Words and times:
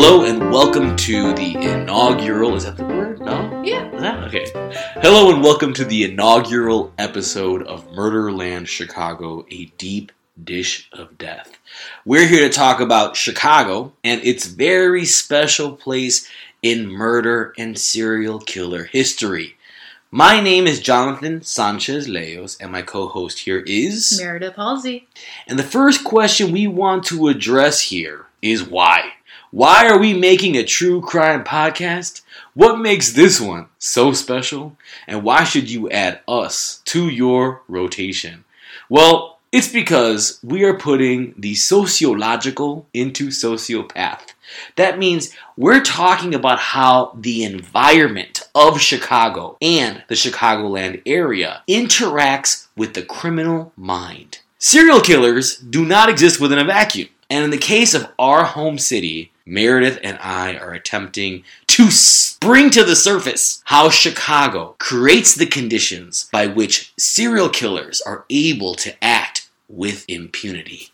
Hello 0.00 0.22
and 0.22 0.52
welcome 0.52 0.94
to 0.94 1.32
the 1.34 1.56
inaugural. 1.56 2.54
Is 2.54 2.62
that 2.62 2.76
the 2.76 2.84
word? 2.84 3.18
No? 3.18 3.64
Yeah. 3.64 3.90
That? 3.98 4.28
Okay. 4.28 4.46
Hello 5.02 5.34
and 5.34 5.42
welcome 5.42 5.74
to 5.74 5.84
the 5.84 6.04
inaugural 6.04 6.92
episode 6.98 7.64
of 7.64 7.90
Murderland 7.90 8.68
Chicago, 8.68 9.44
a 9.50 9.64
deep 9.76 10.12
dish 10.44 10.88
of 10.92 11.18
death. 11.18 11.58
We're 12.04 12.28
here 12.28 12.42
to 12.42 12.48
talk 12.48 12.78
about 12.78 13.16
Chicago 13.16 13.92
and 14.04 14.20
its 14.22 14.46
very 14.46 15.04
special 15.04 15.72
place 15.72 16.28
in 16.62 16.86
murder 16.86 17.52
and 17.58 17.76
serial 17.76 18.38
killer 18.38 18.84
history. 18.84 19.56
My 20.12 20.40
name 20.40 20.68
is 20.68 20.78
Jonathan 20.78 21.42
Sanchez 21.42 22.08
Leos, 22.08 22.56
and 22.60 22.70
my 22.70 22.82
co 22.82 23.08
host 23.08 23.40
here 23.40 23.64
is. 23.66 24.20
Meridith 24.22 24.54
Halsey. 24.54 25.08
And 25.48 25.58
the 25.58 25.64
first 25.64 26.04
question 26.04 26.52
we 26.52 26.68
want 26.68 27.02
to 27.06 27.26
address 27.26 27.80
here 27.80 28.26
is 28.40 28.62
why? 28.62 29.14
Why 29.50 29.88
are 29.88 29.98
we 29.98 30.12
making 30.12 30.56
a 30.56 30.64
true 30.64 31.00
crime 31.00 31.42
podcast? 31.42 32.20
What 32.52 32.78
makes 32.78 33.12
this 33.12 33.40
one 33.40 33.68
so 33.78 34.12
special? 34.12 34.76
And 35.06 35.22
why 35.22 35.44
should 35.44 35.70
you 35.70 35.88
add 35.88 36.20
us 36.28 36.82
to 36.86 37.08
your 37.08 37.62
rotation? 37.66 38.44
Well, 38.90 39.38
it's 39.50 39.68
because 39.68 40.38
we 40.42 40.64
are 40.64 40.76
putting 40.76 41.32
the 41.38 41.54
sociological 41.54 42.86
into 42.92 43.28
sociopath. 43.28 44.34
That 44.76 44.98
means 44.98 45.30
we're 45.56 45.80
talking 45.80 46.34
about 46.34 46.58
how 46.58 47.16
the 47.18 47.42
environment 47.44 48.46
of 48.54 48.82
Chicago 48.82 49.56
and 49.62 50.02
the 50.08 50.14
Chicagoland 50.14 51.00
area 51.06 51.62
interacts 51.66 52.66
with 52.76 52.92
the 52.92 53.02
criminal 53.02 53.72
mind. 53.78 54.40
Serial 54.58 55.00
killers 55.00 55.56
do 55.56 55.86
not 55.86 56.10
exist 56.10 56.38
within 56.38 56.58
a 56.58 56.64
vacuum. 56.64 57.08
And 57.30 57.44
in 57.44 57.50
the 57.50 57.58
case 57.58 57.94
of 57.94 58.10
our 58.18 58.44
home 58.44 58.78
city, 58.78 59.32
Meridith 59.48 59.98
and 60.02 60.18
I 60.18 60.56
are 60.56 60.72
attempting 60.72 61.42
to 61.68 61.90
spring 61.90 62.70
to 62.70 62.84
the 62.84 62.94
surface 62.94 63.62
how 63.64 63.88
Chicago 63.88 64.76
creates 64.78 65.34
the 65.34 65.46
conditions 65.46 66.28
by 66.30 66.46
which 66.46 66.92
serial 66.98 67.48
killers 67.48 68.02
are 68.02 68.26
able 68.28 68.74
to 68.74 68.94
act 69.02 69.48
with 69.68 70.04
impunity. 70.06 70.90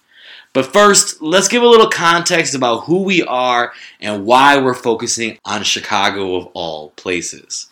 But 0.52 0.72
first, 0.72 1.20
let's 1.20 1.48
give 1.48 1.64
a 1.64 1.69
little 1.69 1.91
context 1.91 2.55
about 2.55 2.84
who 2.84 3.02
we 3.02 3.25
are 3.25 3.72
and 4.00 4.25
why 4.25 4.56
we're 4.56 4.75
focusing 4.75 5.38
on 5.44 5.64
Chicago 5.64 6.36
of 6.36 6.47
all 6.55 6.91
places. 6.91 7.69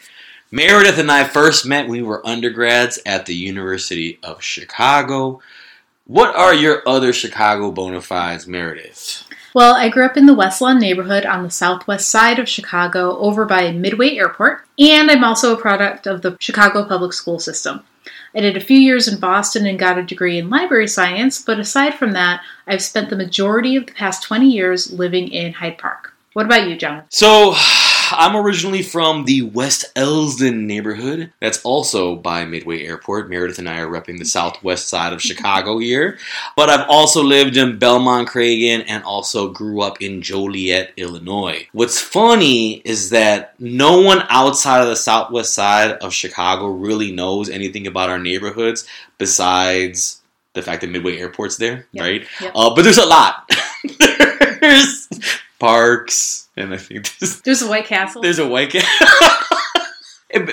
Meridith 0.53 0.99
and 0.99 1.11
I 1.11 1.25
first 1.25 1.65
met 1.65 1.85
when 1.85 1.93
we 1.93 2.03
were 2.03 2.27
undergrads 2.27 2.99
at 3.07 3.27
the 3.27 3.35
University 3.35 4.19
of 4.23 4.43
Chicago. 4.43 5.41
What 6.07 6.35
are 6.35 6.53
your 6.53 6.87
other 6.87 7.13
Chicago 7.13 7.71
bona 7.71 8.01
fides, 8.01 8.49
Meredith? 8.49 9.25
Well, 9.55 9.75
I 9.75 9.91
grew 9.91 10.07
up 10.07 10.17
in 10.17 10.25
the 10.25 10.35
West 10.35 10.63
Lawn 10.63 10.79
neighborhood 10.79 11.27
on 11.27 11.43
the 11.43 11.51
southwest 11.51 12.09
side 12.09 12.39
of 12.39 12.49
Chicago 12.49 13.19
over 13.19 13.45
by 13.45 13.71
Midway 13.71 14.17
Airport, 14.17 14.65
and 14.79 15.11
I'm 15.11 15.25
also 15.25 15.55
a 15.55 15.61
product 15.61 16.07
of 16.07 16.23
the 16.23 16.39
Chicago 16.41 16.85
public 16.85 17.13
school 17.13 17.39
system. 17.39 17.83
I 18.35 18.41
did 18.41 18.57
a 18.57 18.61
few 18.61 18.79
years 18.79 19.09
in 19.09 19.21
Boston 19.21 19.67
and 19.67 19.79
got 19.79 19.99
a 19.99 20.03
degree 20.03 20.39
in 20.39 20.49
library 20.49 20.89
science, 20.89 21.43
but 21.43 21.59
aside 21.59 21.95
from 21.95 22.13
that, 22.13 22.41
I've 22.67 22.81
spent 22.81 23.11
the 23.11 23.17
majority 23.17 23.77
of 23.77 23.85
the 23.85 23.93
past 23.93 24.23
20 24.23 24.49
years 24.49 24.91
living 24.91 25.29
in 25.29 25.53
Hyde 25.53 25.77
Park. 25.77 26.15
What 26.33 26.47
about 26.47 26.67
you, 26.67 26.77
John? 26.77 27.03
So, 27.11 27.55
I'm 28.17 28.37
originally 28.37 28.83
from 28.83 29.25
the 29.25 29.43
West 29.43 29.93
Elsdon 29.95 30.65
neighborhood. 30.67 31.33
That's 31.41 31.61
also 31.63 32.17
by 32.17 32.45
Midway 32.45 32.85
Airport. 32.85 33.29
Meredith 33.29 33.59
and 33.59 33.69
I 33.69 33.81
are 33.81 33.87
repping 33.89 34.19
the 34.19 34.25
southwest 34.25 34.89
side 34.89 35.13
of 35.13 35.23
Chicago 35.29 35.79
here. 35.79 36.19
But 36.57 36.71
I've 36.71 36.89
also 36.89 37.23
lived 37.23 37.57
in 37.57 37.79
Belmont 37.79 38.29
Cragin 38.29 38.85
and 38.89 39.03
also 39.05 39.51
grew 39.51 39.81
up 39.83 40.01
in 40.03 40.23
Joliet, 40.23 40.93
Illinois. 40.97 41.67
What's 41.73 42.01
funny 42.01 42.83
is 42.85 43.11
that 43.11 43.55
no 43.59 44.01
one 44.01 44.25
outside 44.29 44.83
of 44.83 44.89
the 44.89 44.97
southwest 44.97 45.55
side 45.55 45.93
of 45.93 46.13
Chicago 46.13 46.67
really 46.69 47.13
knows 47.13 47.49
anything 47.49 47.87
about 47.87 48.11
our 48.11 48.19
neighborhoods 48.19 48.87
besides 49.19 50.21
the 50.55 50.63
fact 50.63 50.83
that 50.83 50.91
Midway 50.91 51.17
Airport's 51.17 51.57
there, 51.57 51.87
Yep, 51.93 52.03
right? 52.03 52.27
yep. 52.41 52.53
Uh, 52.55 52.75
but 52.75 52.83
there's 52.83 52.99
a 52.99 53.07
lot. 53.07 53.51
there's 54.61 55.09
parks, 55.63 56.49
and 56.57 56.75
I 56.75 56.77
think 56.77 57.17
there's 57.21 57.41
There's 57.43 57.63
a 57.63 57.69
White 57.69 57.85
Castle. 57.87 58.21
there's 58.21 58.41
a 58.41 58.49
white 58.49 58.71
cat. 58.71 58.85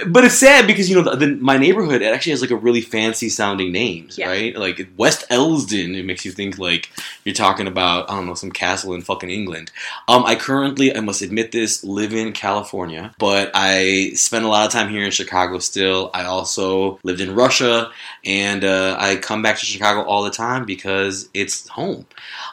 but 0.08 0.24
it's 0.26 0.36
sad 0.38 0.68
because 0.68 0.90
you 0.90 0.96
know 0.96 1.04
the, 1.04 1.16
the, 1.26 1.36
my 1.38 1.58
neighborhood 1.58 2.02
it 2.02 2.14
actually 2.14 2.32
has 2.32 2.42
like 2.42 2.52
a 2.52 2.56
really 2.56 2.82
fancy 2.82 3.30
sounding 3.30 3.72
names, 3.72 4.18
Yeah. 4.18 4.28
right? 4.28 4.56
Like 4.56 4.88
West 4.98 5.26
Elsdon, 5.30 5.96
it 5.96 6.04
makes 6.06 6.26
you 6.26 6.32
think 6.32 6.58
like 6.58 6.90
you're 7.24 7.36
talking 7.36 7.68
about 7.68 8.10
I 8.10 8.16
don't 8.16 8.26
know 8.26 8.34
some 8.34 8.52
castle 8.52 8.94
in 8.94 9.02
fucking 9.02 9.30
England. 9.30 9.72
Um, 10.08 10.26
I 10.26 10.36
currently, 10.36 10.96
I 10.96 11.00
must 11.00 11.22
admit 11.22 11.52
this, 11.52 11.84
live 11.84 12.14
in 12.14 12.34
California, 12.34 13.14
but 13.20 13.52
I 13.54 14.12
spend 14.16 14.46
a 14.46 14.48
lot 14.48 14.66
of 14.66 14.72
time 14.72 14.90
here 14.90 15.04
in 15.04 15.12
Chicago. 15.12 15.60
Still, 15.60 16.12
I 16.14 16.24
also 16.26 17.00
lived 17.04 17.22
in 17.22 17.36
Russia, 17.36 17.92
and 18.26 18.64
uh, 18.64 18.96
I 19.00 19.16
come 19.18 19.42
back 19.42 19.58
to 19.60 19.66
Chicago 19.66 20.02
all 20.04 20.24
the 20.24 20.30
time 20.32 20.66
because 20.66 21.30
it's 21.34 21.68
home. 21.70 22.06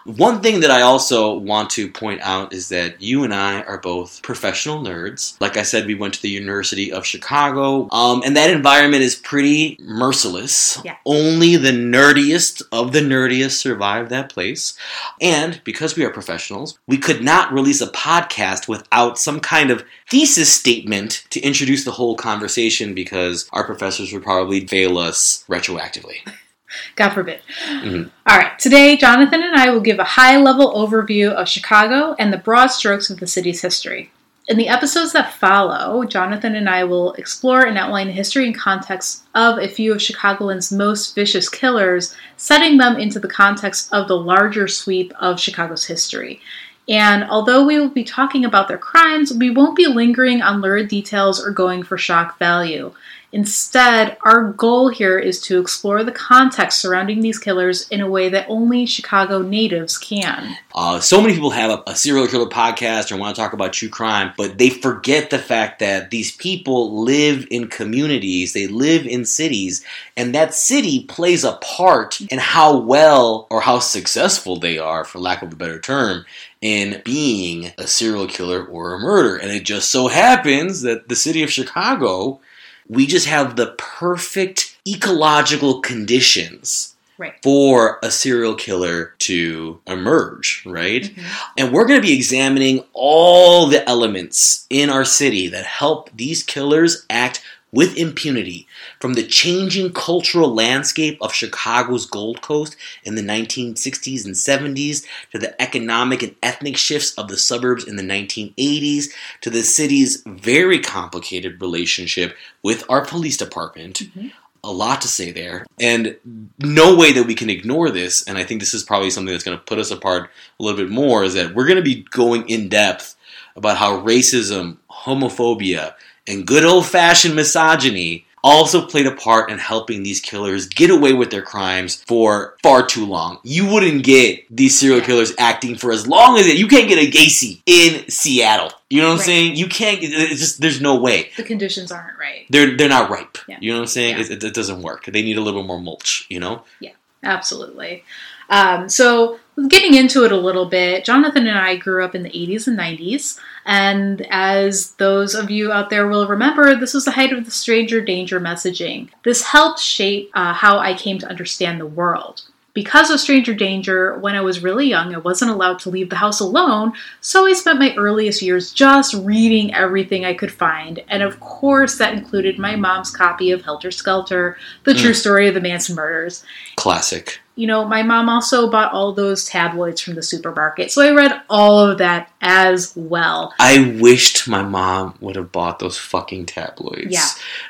One 0.04 0.40
thing 0.40 0.60
that 0.60 0.70
I 0.70 0.82
also 0.82 1.34
want 1.34 1.70
to 1.70 1.90
point 1.90 2.20
out 2.20 2.52
is 2.52 2.68
that 2.68 3.02
you 3.02 3.24
and 3.24 3.34
I 3.34 3.62
are 3.62 3.78
both 3.78 4.22
professional 4.22 4.78
nerds. 4.82 5.40
Like 5.40 5.56
I 5.56 5.62
said, 5.62 5.86
we 5.86 5.94
went 5.94 6.14
to 6.14 6.22
the 6.22 6.28
University 6.30 6.92
of 6.92 7.04
Chicago, 7.04 7.15
um, 7.20 8.22
and 8.24 8.36
that 8.36 8.50
environment 8.50 9.02
is 9.02 9.16
pretty 9.16 9.76
merciless. 9.80 10.78
Yeah. 10.84 10.96
Only 11.04 11.56
the 11.56 11.70
nerdiest 11.70 12.62
of 12.72 12.92
the 12.92 13.00
nerdiest 13.00 13.52
survive 13.52 14.08
that 14.08 14.28
place. 14.30 14.76
And 15.20 15.60
because 15.64 15.96
we 15.96 16.04
are 16.04 16.10
professionals, 16.10 16.78
we 16.86 16.98
could 16.98 17.22
not 17.22 17.52
release 17.52 17.80
a 17.80 17.88
podcast 17.88 18.68
without 18.68 19.18
some 19.18 19.40
kind 19.40 19.70
of 19.70 19.84
thesis 20.10 20.52
statement 20.52 21.24
to 21.30 21.40
introduce 21.40 21.84
the 21.84 21.92
whole 21.92 22.16
conversation 22.16 22.94
because 22.94 23.48
our 23.52 23.64
professors 23.64 24.12
would 24.12 24.22
probably 24.22 24.66
fail 24.66 24.98
us 24.98 25.44
retroactively. 25.48 26.16
God 26.96 27.10
forbid. 27.10 27.40
Mhm. 27.68 28.10
All 28.26 28.36
right, 28.36 28.58
today 28.58 28.96
Jonathan 28.96 29.42
and 29.42 29.54
I 29.56 29.70
will 29.70 29.80
give 29.80 29.98
a 29.98 30.04
high 30.04 30.36
level 30.36 30.74
overview 30.74 31.30
of 31.30 31.48
Chicago 31.48 32.14
and 32.18 32.32
the 32.32 32.38
broad 32.38 32.68
strokes 32.68 33.08
of 33.08 33.20
the 33.20 33.26
city's 33.26 33.62
history. 33.62 34.10
In 34.48 34.58
the 34.58 34.68
episodes 34.68 35.12
that 35.12 35.34
follow, 35.34 36.04
Jonathan 36.04 36.54
and 36.54 36.68
I 36.70 36.84
will 36.84 37.14
explore 37.14 37.66
and 37.66 37.76
outline 37.76 38.06
the 38.06 38.12
history 38.12 38.46
and 38.46 38.56
context 38.56 39.24
of 39.34 39.58
a 39.58 39.66
few 39.66 39.92
of 39.92 40.00
Chicagoland's 40.00 40.70
most 40.70 41.16
vicious 41.16 41.48
killers, 41.48 42.14
setting 42.36 42.78
them 42.78 42.96
into 42.96 43.18
the 43.18 43.26
context 43.26 43.92
of 43.92 44.06
the 44.06 44.16
larger 44.16 44.68
sweep 44.68 45.12
of 45.18 45.40
Chicago's 45.40 45.86
history. 45.86 46.40
And 46.88 47.24
although 47.24 47.66
we 47.66 47.80
will 47.80 47.88
be 47.88 48.04
talking 48.04 48.44
about 48.44 48.68
their 48.68 48.78
crimes, 48.78 49.34
we 49.34 49.50
won't 49.50 49.74
be 49.74 49.88
lingering 49.88 50.42
on 50.42 50.60
lurid 50.60 50.86
details 50.86 51.44
or 51.44 51.50
going 51.50 51.82
for 51.82 51.98
shock 51.98 52.38
value. 52.38 52.94
Instead, 53.36 54.16
our 54.22 54.44
goal 54.52 54.88
here 54.88 55.18
is 55.18 55.42
to 55.42 55.60
explore 55.60 56.02
the 56.02 56.10
context 56.10 56.80
surrounding 56.80 57.20
these 57.20 57.38
killers 57.38 57.86
in 57.90 58.00
a 58.00 58.08
way 58.08 58.30
that 58.30 58.46
only 58.48 58.86
Chicago 58.86 59.42
natives 59.42 59.98
can. 59.98 60.56
Uh, 60.74 60.98
so 60.98 61.20
many 61.20 61.34
people 61.34 61.50
have 61.50 61.70
a, 61.70 61.82
a 61.86 61.94
serial 61.94 62.26
killer 62.26 62.48
podcast 62.48 63.12
or 63.12 63.18
want 63.18 63.36
to 63.36 63.42
talk 63.42 63.52
about 63.52 63.74
true 63.74 63.90
crime, 63.90 64.32
but 64.38 64.56
they 64.56 64.70
forget 64.70 65.28
the 65.28 65.38
fact 65.38 65.80
that 65.80 66.10
these 66.10 66.34
people 66.34 67.04
live 67.04 67.46
in 67.50 67.68
communities, 67.68 68.54
they 68.54 68.68
live 68.68 69.04
in 69.04 69.26
cities, 69.26 69.84
and 70.16 70.34
that 70.34 70.54
city 70.54 71.04
plays 71.04 71.44
a 71.44 71.58
part 71.60 72.18
in 72.32 72.38
how 72.38 72.78
well 72.78 73.46
or 73.50 73.60
how 73.60 73.78
successful 73.80 74.58
they 74.58 74.78
are, 74.78 75.04
for 75.04 75.18
lack 75.18 75.42
of 75.42 75.52
a 75.52 75.56
better 75.56 75.78
term, 75.78 76.24
in 76.62 77.02
being 77.04 77.70
a 77.76 77.86
serial 77.86 78.26
killer 78.26 78.64
or 78.64 78.94
a 78.94 78.98
murderer. 78.98 79.36
And 79.36 79.50
it 79.50 79.64
just 79.64 79.90
so 79.90 80.08
happens 80.08 80.80
that 80.80 81.10
the 81.10 81.16
city 81.16 81.42
of 81.42 81.52
Chicago, 81.52 82.40
we 82.88 83.06
just 83.06 83.26
have 83.26 83.56
the 83.56 83.74
perfect 83.78 84.76
ecological 84.86 85.80
conditions 85.80 86.92
Right. 87.18 87.32
for 87.42 87.98
a 88.02 88.10
serial 88.10 88.54
killer 88.54 89.14
to 89.20 89.80
emerge, 89.86 90.62
right? 90.66 91.02
Mhm. 91.04 91.22
And 91.56 91.72
we're 91.72 91.86
going 91.86 91.98
to 92.00 92.06
be 92.06 92.12
examining 92.14 92.84
all 92.92 93.66
the 93.68 93.88
elements 93.88 94.66
in 94.68 94.90
our 94.90 95.04
city 95.06 95.48
that 95.48 95.64
help 95.64 96.10
these 96.14 96.42
killers 96.42 97.06
act 97.08 97.40
with 97.72 97.96
impunity 97.96 98.66
from 99.00 99.14
the 99.14 99.22
changing 99.22 99.92
cultural 99.92 100.54
landscape 100.54 101.18
of 101.20 101.34
Chicago's 101.34 102.06
Gold 102.06 102.40
Coast 102.40 102.76
in 103.04 103.16
the 103.16 103.22
1960s 103.22 104.24
and 104.24 104.34
70s 104.34 105.04
to 105.32 105.38
the 105.38 105.60
economic 105.60 106.22
and 106.22 106.34
ethnic 106.42 106.76
shifts 106.76 107.12
of 107.14 107.28
the 107.28 107.36
suburbs 107.36 107.84
in 107.84 107.96
the 107.96 108.02
1980s 108.02 109.08
to 109.42 109.50
the 109.50 109.62
city's 109.62 110.22
very 110.26 110.78
complicated 110.78 111.60
relationship 111.60 112.36
with 112.62 112.84
our 112.88 113.04
police 113.04 113.36
department 113.36 114.02
Mhm. 114.16 114.32
a 114.64 114.72
lot 114.72 115.00
to 115.00 115.08
say 115.08 115.30
there, 115.30 115.64
and 115.78 116.16
no 116.58 116.96
way 116.96 117.12
that 117.12 117.24
we 117.24 117.34
can 117.34 117.48
ignore 117.50 117.88
this. 117.90 118.24
And 118.24 118.36
I 118.36 118.44
think 118.44 118.60
this 118.60 118.74
is 118.74 118.82
probably 118.82 119.10
something 119.10 119.32
that's 119.32 119.44
going 119.44 119.56
to 119.56 119.62
put 119.62 119.78
us 119.78 119.92
apart 119.92 120.30
a 120.58 120.62
little 120.62 120.76
bit 120.78 120.90
more. 120.90 121.22
Is 121.22 121.34
that 121.34 121.54
we're 121.54 121.66
going 121.66 121.76
to 121.76 121.82
be 121.82 122.04
going 122.10 122.48
in 122.48 122.68
depth 122.68 123.14
about 123.54 123.76
how 123.76 124.00
racism, 124.00 124.78
homophobia, 124.90 125.94
and 126.26 126.46
good 126.46 126.64
old 126.64 126.86
fashioned 126.86 127.34
misogyny 127.34 128.26
also 128.46 128.86
played 128.86 129.06
a 129.06 129.14
part 129.14 129.50
in 129.50 129.58
helping 129.58 130.04
these 130.04 130.20
killers 130.20 130.66
get 130.68 130.88
away 130.88 131.12
with 131.12 131.30
their 131.30 131.42
crimes 131.42 132.02
for 132.02 132.56
far 132.62 132.86
too 132.86 133.04
long. 133.04 133.38
You 133.42 133.66
wouldn't 133.66 134.04
get 134.04 134.44
these 134.54 134.78
serial 134.78 135.04
killers 135.04 135.32
acting 135.36 135.74
for 135.74 135.90
as 135.90 136.06
long 136.06 136.38
as 136.38 136.46
it. 136.46 136.56
You 136.56 136.68
can't 136.68 136.88
get 136.88 136.98
a 136.98 137.10
Gacy 137.10 137.60
in 137.66 138.08
Seattle. 138.08 138.70
You 138.88 139.02
know 139.02 139.08
what 139.08 139.18
I'm 139.18 139.24
saying? 139.24 139.56
You 139.56 139.66
can't. 139.66 139.98
It's 140.00 140.40
just 140.40 140.60
there's 140.60 140.80
no 140.80 141.00
way. 141.00 141.30
The 141.36 141.42
conditions 141.42 141.90
aren't 141.90 142.18
right. 142.18 142.46
They're 142.48 142.76
they're 142.76 142.88
not 142.88 143.10
ripe. 143.10 143.38
Yeah. 143.48 143.58
You 143.60 143.72
know 143.72 143.78
what 143.78 143.82
I'm 143.82 143.88
saying? 143.88 144.16
Yeah. 144.16 144.22
It, 144.22 144.30
it, 144.30 144.44
it 144.44 144.54
doesn't 144.54 144.82
work. 144.82 145.06
They 145.06 145.22
need 145.22 145.38
a 145.38 145.42
little 145.42 145.64
more 145.64 145.80
mulch. 145.80 146.26
You 146.28 146.38
know? 146.38 146.62
Yeah, 146.78 146.92
absolutely. 147.24 148.04
Um, 148.48 148.88
so, 148.88 149.38
getting 149.68 149.94
into 149.94 150.24
it 150.24 150.32
a 150.32 150.36
little 150.36 150.66
bit, 150.66 151.04
Jonathan 151.04 151.46
and 151.46 151.58
I 151.58 151.76
grew 151.76 152.04
up 152.04 152.14
in 152.14 152.22
the 152.22 152.30
80s 152.30 152.66
and 152.66 152.78
90s. 152.78 153.38
And 153.64 154.26
as 154.30 154.92
those 154.92 155.34
of 155.34 155.50
you 155.50 155.72
out 155.72 155.90
there 155.90 156.06
will 156.06 156.28
remember, 156.28 156.74
this 156.74 156.94
was 156.94 157.04
the 157.04 157.10
height 157.10 157.32
of 157.32 157.44
the 157.44 157.50
stranger 157.50 158.00
danger 158.00 158.40
messaging. 158.40 159.08
This 159.24 159.42
helped 159.42 159.80
shape 159.80 160.30
uh, 160.34 160.52
how 160.52 160.78
I 160.78 160.94
came 160.94 161.18
to 161.18 161.28
understand 161.28 161.80
the 161.80 161.86
world. 161.86 162.42
Because 162.74 163.10
of 163.10 163.18
stranger 163.18 163.54
danger, 163.54 164.18
when 164.18 164.34
I 164.34 164.42
was 164.42 164.62
really 164.62 164.86
young, 164.86 165.14
I 165.14 165.18
wasn't 165.18 165.50
allowed 165.50 165.78
to 165.78 165.88
leave 165.88 166.10
the 166.10 166.16
house 166.16 166.40
alone, 166.40 166.92
so 167.22 167.46
I 167.46 167.54
spent 167.54 167.78
my 167.78 167.94
earliest 167.96 168.42
years 168.42 168.70
just 168.70 169.14
reading 169.14 169.72
everything 169.72 170.26
I 170.26 170.34
could 170.34 170.52
find. 170.52 171.02
And 171.08 171.22
of 171.22 171.40
course, 171.40 171.96
that 171.96 172.12
included 172.12 172.58
my 172.58 172.76
mom's 172.76 173.10
copy 173.10 173.50
of 173.50 173.62
Helter 173.62 173.90
Skelter, 173.90 174.58
the 174.84 174.92
true 174.92 175.14
story 175.14 175.48
of 175.48 175.54
the 175.54 175.60
Manson 175.62 175.96
murders 175.96 176.44
Classic. 176.76 177.40
You 177.56 177.66
know, 177.66 177.84
my 177.86 178.02
mom 178.02 178.28
also 178.28 178.70
bought 178.70 178.92
all 178.92 179.12
those 179.12 179.46
tabloids 179.46 180.00
from 180.00 180.14
the 180.14 180.22
supermarket, 180.22 180.92
so 180.92 181.02
I 181.02 181.10
read 181.12 181.40
all 181.48 181.78
of 181.80 181.98
that 181.98 182.30
as 182.42 182.92
well. 182.94 183.54
I 183.58 183.96
wished 184.00 184.46
my 184.46 184.62
mom 184.62 185.16
would 185.20 185.36
have 185.36 185.50
bought 185.50 185.78
those 185.78 185.98
fucking 185.98 186.46
tabloids. 186.46 187.06
Yeah. 187.10 187.26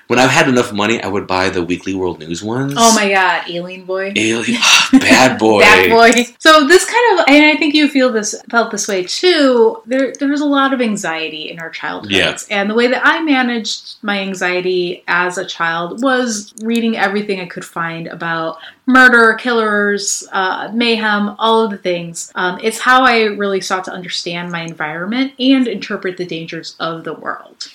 When 0.08 0.18
I 0.18 0.26
had 0.26 0.48
enough 0.48 0.72
money, 0.72 1.02
I 1.02 1.06
would 1.06 1.26
buy 1.26 1.48
the 1.50 1.62
Weekly 1.64 1.94
World 1.94 2.18
News 2.18 2.42
ones. 2.42 2.74
Oh 2.76 2.94
my 2.94 3.08
god, 3.08 3.44
Alien 3.48 3.84
Boy. 3.84 4.12
Alien, 4.16 4.58
ah, 4.62 4.88
bad 4.92 5.38
boy. 5.38 5.60
Bad 5.60 5.90
boy. 5.90 6.22
So 6.38 6.66
this 6.66 6.84
kind 6.84 7.20
of, 7.20 7.26
and 7.28 7.46
I 7.46 7.56
think 7.56 7.74
you 7.74 7.88
feel 7.88 8.10
this 8.12 8.34
felt 8.50 8.70
this 8.72 8.88
way 8.88 9.04
too. 9.04 9.82
There, 9.86 10.12
there 10.18 10.28
was 10.28 10.40
a 10.40 10.46
lot 10.46 10.72
of 10.74 10.80
anxiety 10.80 11.48
in 11.48 11.58
our 11.60 11.70
childhoods, 11.70 12.12
Yeah. 12.12 12.60
and 12.60 12.68
the 12.68 12.74
way 12.74 12.88
that 12.88 13.02
I 13.04 13.22
managed 13.22 13.96
my 14.02 14.18
anxiety 14.18 15.04
as 15.06 15.38
a 15.38 15.44
child 15.44 16.02
was 16.02 16.52
reading 16.62 16.96
everything 16.96 17.40
I 17.40 17.46
could 17.46 17.64
find 17.64 18.08
about 18.08 18.58
murder, 18.86 19.34
killers, 19.34 20.24
uh, 20.32 20.70
mayhem, 20.72 21.34
all 21.38 21.60
of 21.64 21.70
the 21.70 21.76
things. 21.78 22.30
Um, 22.36 22.58
it's 22.62 22.78
how 22.78 23.02
I 23.02 23.24
really 23.24 23.60
sought 23.60 23.84
to 23.86 23.92
understand 23.92 24.50
my 24.52 24.62
environment 24.62 25.32
and 25.38 25.66
interpret 25.66 26.16
the 26.16 26.24
dangers 26.26 26.76
of 26.78 27.04
the 27.04 27.12
world. 27.14 27.68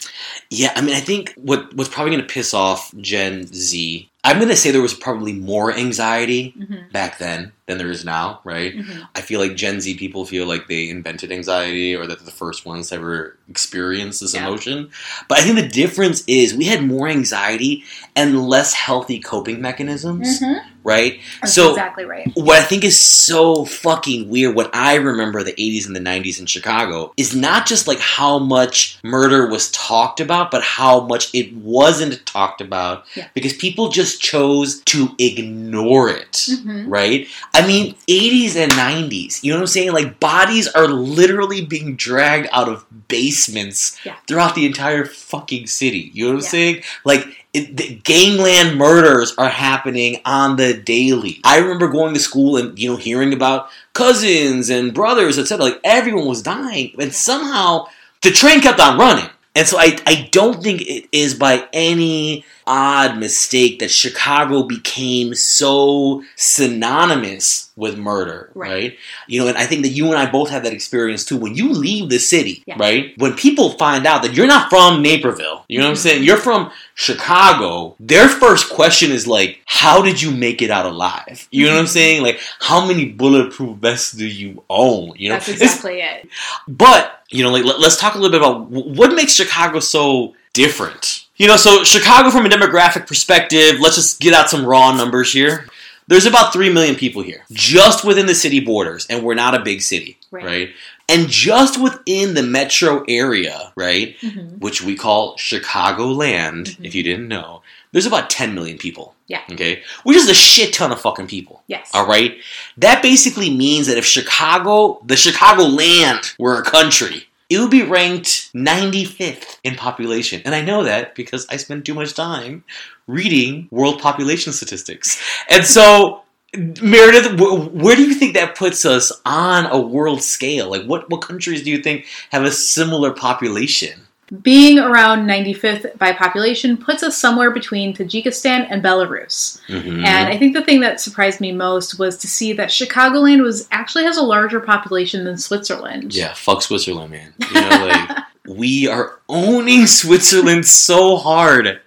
Yeah, 0.50 0.72
I 0.76 0.82
mean, 0.82 0.96
I 0.96 1.00
think 1.02 1.34
what 1.36 1.74
what's 1.76 1.90
probably 1.90 2.12
going 2.16 2.26
to 2.28 2.34
piss 2.34 2.54
off 2.54 2.94
Gen 3.00 3.48
Z. 3.48 4.08
I'm 4.24 4.38
going 4.38 4.50
to 4.50 4.56
say 4.56 4.70
there 4.70 4.82
was 4.84 4.94
probably 4.94 5.34
more 5.34 5.74
anxiety 5.74 6.54
Mhm. 6.60 6.92
back 6.92 7.18
then 7.18 7.54
than 7.66 7.80
there 7.80 7.90
is 7.90 8.06
now, 8.06 8.40
right? 8.44 8.78
Mhm. 8.78 9.08
I 9.16 9.22
feel 9.22 9.40
like 9.40 9.56
Gen 9.56 9.82
Z 9.82 9.96
people 9.96 10.26
feel 10.26 10.46
like 10.46 10.68
they 10.68 10.90
invented 10.90 11.32
anxiety 11.32 11.96
or 11.96 12.06
that 12.06 12.20
they're 12.20 12.26
the 12.26 12.32
first 12.32 12.64
ones 12.66 12.90
to 12.90 12.96
ever 12.96 13.38
experience 13.50 14.20
this 14.20 14.36
Yeah. 14.36 14.46
emotion. 14.46 14.90
But 15.28 15.40
I 15.40 15.42
think 15.42 15.56
the 15.56 15.68
difference 15.68 16.24
is 16.28 16.54
we 16.54 16.66
had 16.66 16.84
more 16.86 17.08
anxiety 17.08 17.84
and 18.16 18.48
less 18.48 18.74
healthy 18.74 19.18
coping 19.20 19.60
mechanisms, 19.60 20.40
right? 20.84 21.20
That's 21.42 21.54
so 21.54 21.70
exactly 21.72 22.06
right. 22.06 22.32
what 22.36 22.60
I 22.60 22.64
think 22.64 22.84
is 22.84 23.00
so 23.00 23.66
fucking 23.66 24.30
weird, 24.30 24.56
what 24.56 24.70
I 24.74 24.96
remember 24.96 25.44
the 25.44 25.54
80s 25.54 25.86
and 25.88 25.96
the 25.96 26.00
90s 26.00 26.40
in 26.40 26.46
Chicago, 26.46 27.14
is 27.18 27.36
not 27.36 27.66
just 27.66 27.88
like 27.88 28.00
how 28.00 28.40
much 28.40 28.98
murder 29.04 29.48
was 29.48 29.72
talked 29.72 30.20
about, 30.20 30.52
but 30.52 30.64
how 30.64 31.02
much 31.02 31.30
it 31.34 31.54
wasn't 31.56 32.26
talked 32.26 32.62
about 32.62 33.06
Yeah. 33.16 33.28
because 33.34 33.54
people 33.54 33.90
just 33.90 34.22
chose 34.22 34.82
to 34.86 35.16
ignore 35.20 36.10
it. 36.10 36.32
Mhm. 36.32 36.86
Right? 36.88 37.28
I 37.54 37.66
mean, 37.66 37.96
80s 38.08 38.56
and 38.56 38.72
90s, 38.76 39.44
you 39.44 39.52
know 39.52 39.58
what 39.58 39.62
I'm 39.64 39.68
saying? 39.68 39.92
Like, 39.92 40.20
bodies 40.20 40.68
are 40.68 40.88
literally 40.88 41.62
being 41.62 41.96
dragged 41.96 42.48
out 42.52 42.68
of 42.70 42.86
basements 43.08 43.98
Yeah. 44.04 44.16
throughout 44.28 44.56
the 44.56 44.66
entire 44.66 45.06
fucking 45.06 45.68
city. 45.68 46.12
You 46.14 46.26
know 46.26 46.32
what 46.32 46.38
I'm 46.40 46.44
Yeah. 46.46 46.50
saying? 46.50 46.84
Like, 47.06 47.28
it, 47.54 47.76
the 47.76 48.00
gangland 48.04 48.78
murders 48.78 49.34
are 49.38 49.50
happening 49.50 50.22
on 50.26 50.56
the 50.56 50.74
daily. 50.74 51.40
I 51.44 51.58
remember 51.58 51.88
going 51.88 52.14
to 52.14 52.20
school 52.20 52.58
and 52.58 52.78
you 52.80 52.92
know 52.92 52.96
hearing 52.96 53.34
about 53.34 53.70
cousins 53.94 54.70
and 54.70 54.94
brothers, 54.94 55.38
etc. 55.38 55.66
Like 55.66 55.80
everyone 55.84 56.28
was 56.28 56.42
dying, 56.42 56.96
and 57.00 57.14
somehow 57.14 57.88
the 58.22 58.32
train 58.32 58.62
kept 58.62 58.80
on 58.80 58.98
running. 58.98 59.30
And 59.54 59.68
so 59.68 59.78
I, 59.78 59.98
I 60.08 60.30
don't 60.32 60.64
think 60.64 60.82
it 60.82 61.10
is 61.12 61.34
by 61.34 61.68
any 61.74 62.46
odd 62.74 63.18
mistake 63.18 63.80
that 63.80 63.92
Chicago 63.92 64.64
became 64.64 65.34
so 65.36 66.24
synonymous 66.38 67.70
with 67.76 67.98
murder, 67.98 68.50
Right. 68.56 68.72
right? 68.72 68.98
You 69.28 69.42
know, 69.42 69.48
and 69.48 69.58
I 69.58 69.66
think 69.66 69.82
that 69.84 69.90
you 69.90 70.06
and 70.08 70.16
I 70.16 70.26
both 70.26 70.50
have 70.52 70.64
that 70.64 70.72
experience 70.72 71.26
too. 71.26 71.36
When 71.36 71.54
you 71.56 71.70
leave 71.74 72.10
the 72.10 72.18
city, 72.20 72.64
Yeah. 72.66 72.76
right? 72.78 73.14
When 73.18 73.34
people 73.34 73.72
find 73.72 74.06
out 74.06 74.24
that 74.24 74.34
you're 74.36 74.48
not 74.48 74.70
from 74.70 75.02
Naperville, 75.02 75.66
you 75.68 75.80
know 75.80 75.86
what 75.86 75.92
I'm 75.92 75.96
Mhm. 75.98 76.00
saying? 76.00 76.24
You're 76.24 76.38
from 76.38 76.72
Chicago, 76.96 77.96
their 78.00 78.30
first 78.30 78.70
question 78.70 79.12
is 79.12 79.28
like, 79.28 79.60
how 79.66 80.02
did 80.02 80.22
you 80.22 80.32
make 80.32 80.62
it 80.62 80.72
out 80.72 80.86
alive? 80.86 81.48
You 81.52 81.66
know 81.66 81.74
what 81.74 81.80
I'm 81.80 81.86
Mhm. 81.86 81.90
saying? 81.90 82.22
Like, 82.24 82.40
how 82.60 82.86
many 82.86 83.06
bulletproof 83.06 83.78
vests 83.80 84.12
do 84.14 84.26
you 84.26 84.64
own? 84.70 85.14
You 85.18 85.30
know, 85.30 85.36
That's 85.36 85.50
It's- 85.50 85.62
exactly 85.62 86.02
it. 86.02 86.28
but 86.68 87.18
you 87.34 87.44
know, 87.44 87.50
like 87.50 87.64
let, 87.64 87.78
us 87.78 87.98
talk 87.98 88.14
a 88.16 88.18
little 88.18 88.30
bit 88.32 88.42
about 88.42 88.70
what 88.70 89.14
makes 89.14 89.34
Chicago 89.34 89.80
so 89.80 90.34
different. 90.54 91.22
You 91.42 91.48
know, 91.48 91.58
so 91.58 91.84
Chicago 91.84 92.30
from 92.30 92.46
a 92.46 92.50
demographic 92.50 93.08
perspective, 93.08 93.80
let's 93.80 93.96
just 93.96 94.20
get 94.20 94.32
out 94.36 94.48
some 94.52 94.64
raw 94.64 94.96
numbers 94.96 95.34
here. 95.34 95.66
There's 96.06 96.28
about 96.28 96.54
3 96.54 96.72
million 96.72 96.94
people 96.94 97.24
here, 97.24 97.46
just 97.52 98.06
within 98.06 98.28
the 98.28 98.36
city 98.36 98.60
borders, 98.60 99.08
and 99.08 99.24
we're 99.24 99.34
not 99.34 99.56
a 99.56 99.60
big 99.60 99.82
city, 99.82 100.20
Right. 100.30 100.46
right? 100.46 100.70
And 101.10 101.28
just 101.30 101.82
within 101.82 102.36
the 102.36 102.44
metro 102.44 103.04
area, 103.08 103.74
right, 103.76 104.16
Mhm. 104.22 104.60
which 104.60 104.84
we 104.84 104.94
call 104.94 105.36
Chicagoland, 105.36 106.76
Mhm. 106.76 106.86
if 106.86 106.94
you 106.94 107.02
didn't 107.02 107.28
know, 107.28 107.64
there's 107.92 108.06
about 108.06 108.30
10 108.30 108.54
million 108.54 108.78
people. 108.78 109.16
Yeah. 109.28 109.42
Okay? 109.52 109.82
Which 110.04 110.18
is 110.18 110.30
a 110.30 110.36
shit 110.36 110.74
ton 110.74 110.92
of 110.92 111.02
fucking 111.02 111.26
people. 111.26 111.64
Yes. 111.66 111.90
All 111.96 112.06
right. 112.06 112.38
That 112.78 113.02
basically 113.02 113.50
means 113.50 113.88
that 113.88 113.98
if 113.98 114.06
Chicago, 114.06 115.02
the 115.08 115.18
Chicago 115.18 115.64
land, 115.64 116.34
were 116.38 116.60
a 116.60 116.64
country, 116.64 117.26
it 117.52 117.60
would 117.60 117.70
be 117.70 117.84
ranked 117.84 118.50
95th 118.54 119.60
in 119.64 119.76
population. 119.76 120.42
And 120.46 120.56
I 120.56 120.62
know 120.62 120.86
that 120.86 121.16
because 121.16 121.46
I 121.50 121.58
spend 121.58 121.86
too 121.86 121.94
much 121.94 122.14
time 122.14 122.64
reading 123.08 123.68
world 123.72 124.02
population 124.02 124.54
statistics. 124.54 125.22
And 125.50 125.66
so, 125.66 126.22
Meridith, 126.56 127.72
where 127.74 127.96
do 127.98 128.04
you 128.04 128.14
think 128.14 128.36
that 128.36 128.56
puts 128.56 128.86
us 128.86 129.12
on 129.26 129.66
a 129.66 129.80
world 129.80 130.24
scale? 130.24 130.70
Like, 130.70 130.86
what, 130.86 131.10
what 131.10 131.22
countries 131.22 131.62
do 131.64 131.72
you 131.72 131.84
think 131.84 132.06
have 132.32 132.44
a 132.44 132.52
similar 132.52 133.12
population? 133.12 134.08
Being 134.42 134.80
around 134.80 135.28
95th 135.28 135.98
by 135.98 136.14
population 136.14 136.78
puts 136.78 137.04
us 137.04 137.18
somewhere 137.18 137.52
between 137.52 137.94
Tajikistan 137.94 138.66
and 138.70 138.82
Belarus. 138.82 139.60
Mhm. 139.68 140.06
And 140.06 140.30
I 140.30 140.38
think 140.38 140.54
the 140.54 140.64
thing 140.64 140.80
that 140.80 141.02
surprised 141.02 141.42
me 141.42 141.52
most 141.52 142.00
was 142.00 142.18
to 142.20 142.28
see 142.28 142.54
that 142.54 142.70
Chicagoland 142.70 143.44
was 143.44 143.68
actually 143.72 144.06
has 144.06 144.16
a 144.16 144.22
larger 144.22 144.62
population 144.62 145.26
than 145.26 145.38
Switzerland. 145.38 146.16
Yeah, 146.16 146.34
fuck 146.34 146.62
Switzerland, 146.62 147.12
man. 147.12 147.34
You 147.54 147.62
know, 147.62 147.86
like 147.88 148.18
we 148.48 148.88
are 148.88 149.20
owning 149.28 149.86
Switzerland 149.86 150.66
so 150.66 151.18
hard. 151.18 151.82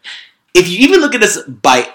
If 0.52 0.68
you 0.68 0.80
even 0.80 1.00
look 1.00 1.14
at 1.14 1.22
this 1.22 1.38
by 1.44 1.88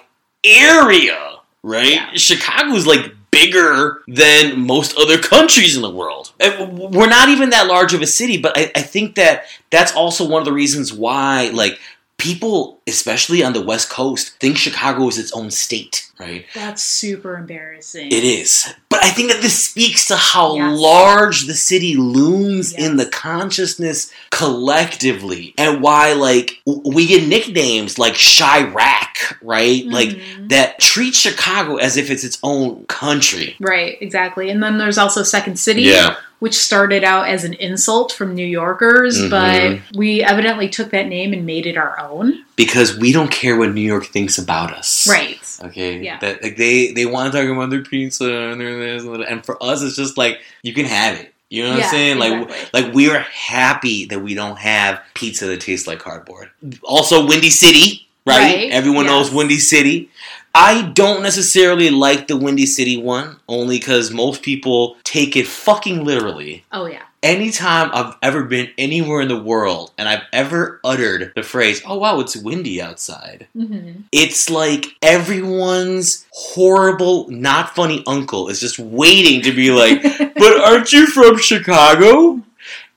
area, 0.43 1.35
right? 1.61 1.93
Yeah. 1.93 2.09
Chicago's 2.15 2.87
like 2.87 3.13
bigger 3.39 4.03
than 4.07 4.59
most 4.59 4.97
other 4.97 5.17
countries 5.17 5.75
in 5.75 5.81
the 5.81 5.89
world. 5.89 6.33
We're 6.39 7.07
not 7.07 7.29
even 7.29 7.51
that 7.51 7.67
large 7.67 7.93
of 7.93 8.01
a 8.01 8.07
city, 8.07 8.37
but 8.37 8.57
I, 8.57 8.71
I 8.75 8.81
think 8.81 9.15
that 9.15 9.43
that's 9.69 9.93
also 9.95 10.27
one 10.27 10.41
of 10.41 10.45
the 10.45 10.53
reasons 10.53 10.91
why, 10.93 11.49
like, 11.53 11.79
people, 12.17 12.79
especially 12.85 13.43
on 13.43 13.53
the 13.53 13.61
West 13.61 13.89
Coast, 13.89 14.37
think 14.39 14.57
Chicago 14.57 15.07
is 15.07 15.17
its 15.17 15.31
own 15.31 15.51
state, 15.51 16.08
right? 16.19 16.45
That's 16.53 16.83
super 16.83 17.37
embarrassing. 17.37 18.07
It 18.07 18.23
is. 18.23 18.73
But 18.89 19.03
I 19.03 19.09
think 19.09 19.31
that 19.31 19.41
this 19.41 19.63
speaks 19.63 20.07
to 20.07 20.15
how 20.15 20.55
Yes. 20.55 20.77
large 20.79 21.45
the 21.47 21.53
city 21.55 21.95
looms 21.95 22.73
Yes. 22.73 22.81
in 22.87 22.97
the 22.97 23.05
consciousness 23.05 24.11
collectively 24.31 25.53
and 25.57 25.81
why, 25.81 26.13
like, 26.13 26.59
we 26.65 27.07
get 27.07 27.23
nicknames 27.27 27.97
like 27.97 28.15
Chiraq, 28.15 29.37
right? 29.41 29.85
Like, 29.85 30.09
Mhm. 30.09 30.49
that 30.49 30.79
treat 30.79 31.15
Chicago 31.15 31.77
as 31.77 31.97
if 31.97 32.09
it's 32.09 32.23
its 32.23 32.37
own 32.43 32.85
country. 32.87 33.55
Right, 33.59 33.97
exactly. 34.01 34.49
And 34.49 34.61
then 34.61 34.77
there's 34.77 34.97
also 34.97 35.23
Second 35.23 35.57
City, 35.57 35.83
Yeah. 35.83 36.15
which 36.39 36.55
started 36.55 37.03
out 37.03 37.27
as 37.29 37.43
an 37.43 37.53
insult 37.53 38.11
from 38.11 38.33
New 38.35 38.45
Yorkers, 38.45 39.19
Mhm. 39.19 39.29
but 39.29 39.97
we 39.97 40.21
evidently 40.23 40.67
took 40.67 40.89
that 40.91 41.07
name 41.07 41.31
and 41.33 41.45
made 41.45 41.65
it 41.65 41.77
our 41.77 41.99
own. 41.99 42.43
Because 42.55 42.97
we 42.97 43.11
don't 43.13 43.31
care 43.31 43.55
what 43.57 43.73
New 43.73 43.81
York 43.81 44.07
thinks 44.07 44.37
about 44.37 44.73
us. 44.73 45.07
Right. 45.09 45.39
Okay. 45.63 46.01
Yeah. 46.09 46.19
That 46.19 46.43
like 46.43 46.57
they 46.57 46.91
they 46.91 47.05
want 47.05 47.31
to 47.31 47.39
talk 47.39 47.49
about 47.49 47.69
their 47.69 47.83
pizza 47.83 48.25
and 48.51 48.59
their 48.61 48.77
this 48.77 49.03
and 49.03 49.23
and 49.23 49.45
for 49.45 49.61
us 49.63 49.81
it's 49.81 49.95
just 49.95 50.17
like 50.17 50.39
you 50.63 50.73
can 50.73 50.85
have 50.85 51.17
it. 51.19 51.33
You 51.49 51.63
know 51.63 51.69
what 51.71 51.79
Yeah, 51.79 51.85
I'm 51.85 51.91
saying? 51.91 52.19
Like 52.19 52.33
exactly. 52.49 52.81
like 52.81 52.93
we 52.93 53.09
are 53.09 53.19
happy 53.19 54.05
that 54.05 54.19
we 54.19 54.33
don't 54.35 54.57
have 54.59 55.01
pizza 55.15 55.45
that 55.47 55.61
tastes 55.61 55.87
like 55.87 55.99
cardboard. 55.99 56.49
Also, 56.83 57.25
Windy 57.25 57.49
City, 57.49 58.07
right? 58.25 58.37
Right, 58.55 58.71
Everyone 58.71 59.05
knows. 59.07 59.31
Windy 59.31 59.57
City. 59.57 60.09
I 60.55 60.81
don't 60.93 61.21
necessarily 61.23 61.89
like 61.91 62.27
the 62.27 62.35
Windy 62.37 62.65
City 62.65 62.97
one, 62.97 63.37
only 63.47 63.77
because 63.79 64.11
most 64.11 64.41
people 64.43 64.97
take 65.03 65.35
it 65.35 65.47
fucking 65.47 66.03
literally. 66.03 66.65
Oh 66.71 66.85
yeah. 66.85 67.03
Anytime 67.21 67.89
I've 67.93 68.15
ever 68.21 68.45
been 68.45 68.69
anywhere 68.77 69.21
in 69.21 69.27
the 69.27 69.41
world 69.41 69.91
and 69.97 70.07
I've 70.07 70.23
ever 70.31 70.79
uttered 70.83 71.33
the 71.35 71.43
phrase, 71.43 71.81
oh 71.85 71.97
wow, 71.97 72.19
it's 72.19 72.35
windy 72.35 72.81
outside, 72.81 73.47
hmm 73.53 73.91
it's 74.11 74.49
like 74.49 74.85
everyone's 75.01 76.25
horrible, 76.31 77.29
not 77.29 77.75
funny 77.75 78.03
uncle 78.07 78.49
is 78.49 78.59
just 78.59 78.79
waiting 78.79 79.41
to 79.43 79.51
be 79.51 79.71
like, 79.71 80.01
but 80.35 80.59
aren't 80.61 80.91
you 80.91 81.05
from 81.07 81.37
Chicago? 81.37 82.41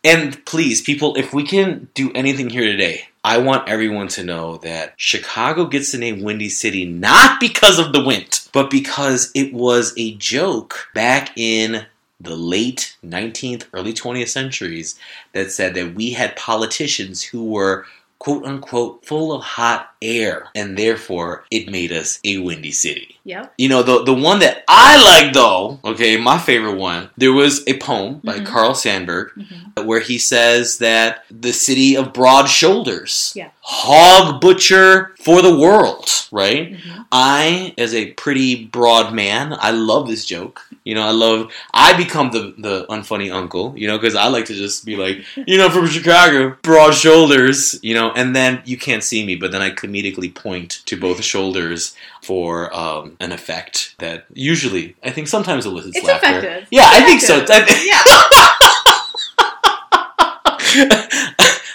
And 0.05 0.45
please, 0.47 0.81
people, 0.81 1.17
if 1.17 1.33
we 1.33 1.45
can 1.45 1.89
do 1.95 2.11
anything 2.15 2.51
here 2.51 2.65
today, 2.65 3.09
I 3.25 3.39
want 3.39 3.69
everyone 3.69 4.09
to 4.09 4.25
know 4.25 4.57
that 4.59 4.95
Chicago 4.97 5.67
gets 5.67 5.93
the 5.93 5.99
name 5.99 6.23
Windy 6.23 6.49
City 6.49 6.85
not 6.85 7.39
because 7.39 7.79
of 7.79 7.93
the 7.93 8.03
wind, 8.03 8.41
but 8.53 8.69
because 8.69 9.31
it 9.35 9.53
was 9.53 9.95
a 9.97 10.17
joke 10.17 10.89
back 10.93 11.31
in 11.37 11.87
the 12.23 12.37
late 12.37 12.97
19th, 13.05 13.65
early 13.73 13.93
20th 13.93 14.29
centuries 14.29 14.99
that 15.33 15.51
said 15.51 15.75
that 15.75 15.95
we 15.95 16.13
had 16.13 16.37
politicians 16.37 17.23
who 17.23 17.45
were 17.45 17.85
quote 18.19 18.45
unquote 18.45 19.05
full 19.05 19.33
of 19.33 19.43
hot 19.43 19.95
air 20.01 20.47
and 20.55 20.79
therefore 20.79 21.45
it 21.51 21.69
made 21.69 21.91
us 21.91 22.21
a 22.25 22.39
windy 22.39 22.71
city. 22.71 23.19
Yep. 23.25 23.53
You 23.59 23.69
know, 23.69 23.83
the 23.83 24.05
the 24.05 24.15
one 24.15 24.39
that 24.39 24.63
I 24.69 25.03
like 25.03 25.33
though, 25.33 25.81
okay, 25.85 26.17
my 26.17 26.39
favorite 26.39 26.77
one, 26.77 27.11
there 27.17 27.33
was 27.33 27.67
a 27.67 27.77
poem 27.79 28.21
by 28.23 28.39
Mhm. 28.39 28.47
Carl 28.47 28.75
Sandburg 28.75 29.31
hmm 29.35 29.59
where 29.87 30.01
he 30.01 30.19
says 30.19 30.79
that 30.79 31.25
the 31.31 31.53
city 31.53 31.97
of 31.97 32.13
broad 32.13 32.47
shoulders, 32.47 33.33
Yeah. 33.35 33.49
hog 33.63 34.41
butcher 34.41 35.15
for 35.19 35.41
the 35.43 35.57
world, 35.59 36.09
right? 36.31 36.77
hmm 36.77 37.01
I, 37.11 37.75
as 37.77 37.93
a 37.95 38.13
pretty 38.13 38.65
broad 38.67 39.13
man, 39.13 39.57
I 39.59 39.71
love 39.73 40.07
this 40.09 40.25
joke. 40.25 40.63
You 40.85 40.95
know, 40.97 41.03
I 41.03 41.11
love. 41.13 41.53
I 41.73 41.97
become 41.97 42.31
the 42.33 42.55
the 42.59 42.87
unfunny 42.89 43.33
uncle. 43.33 43.73
You 43.77 43.87
know, 43.89 43.99
because 43.99 44.15
I 44.17 44.27
like 44.29 44.47
to 44.47 44.55
just 44.55 44.85
be 44.85 44.97
like, 44.97 45.25
you 45.47 45.57
know, 45.59 45.71
from 45.71 45.87
Chicago, 45.87 46.57
broad 46.63 46.95
shoulders. 46.95 47.79
You 47.83 47.95
know, 47.95 48.11
and 48.13 48.35
then 48.35 48.63
you 48.65 48.77
can't 48.77 49.05
see 49.05 49.25
me, 49.25 49.37
but 49.37 49.53
then 49.53 49.63
I 49.63 49.71
comedically 49.71 50.35
point 50.35 50.83
to 50.87 50.97
both 50.99 51.23
shoulders 51.23 51.95
for 52.23 52.75
um, 52.77 53.17
an 53.21 53.31
effect 53.33 53.95
that 53.99 54.25
usually, 54.33 54.97
I 55.05 55.11
think, 55.11 55.29
sometimes 55.29 55.67
elicits 55.67 55.97
It's 55.99 56.07
laughter. 56.07 56.27
effective. 56.39 56.69
Yeah, 56.71 56.89
It's 56.93 56.97
I 56.97 57.01
think 57.05 57.21
so. 57.21 57.37
effective. 57.39 57.77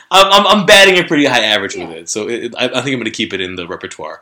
I'm, 0.09 0.31
I'm, 0.31 0.47
I'm 0.47 0.65
batting 0.65 0.97
a 0.97 1.03
pretty 1.03 1.25
high 1.25 1.41
average 1.43 1.75
with 1.75 1.89
it, 1.91 2.09
so 2.09 2.27
it, 2.29 2.53
I, 2.57 2.65
I 2.65 2.69
think 2.81 2.87
I'm 2.87 2.93
going 2.93 3.03
to 3.05 3.11
keep 3.11 3.33
it 3.33 3.41
in 3.41 3.55
the 3.55 3.67
repertoire. 3.67 4.21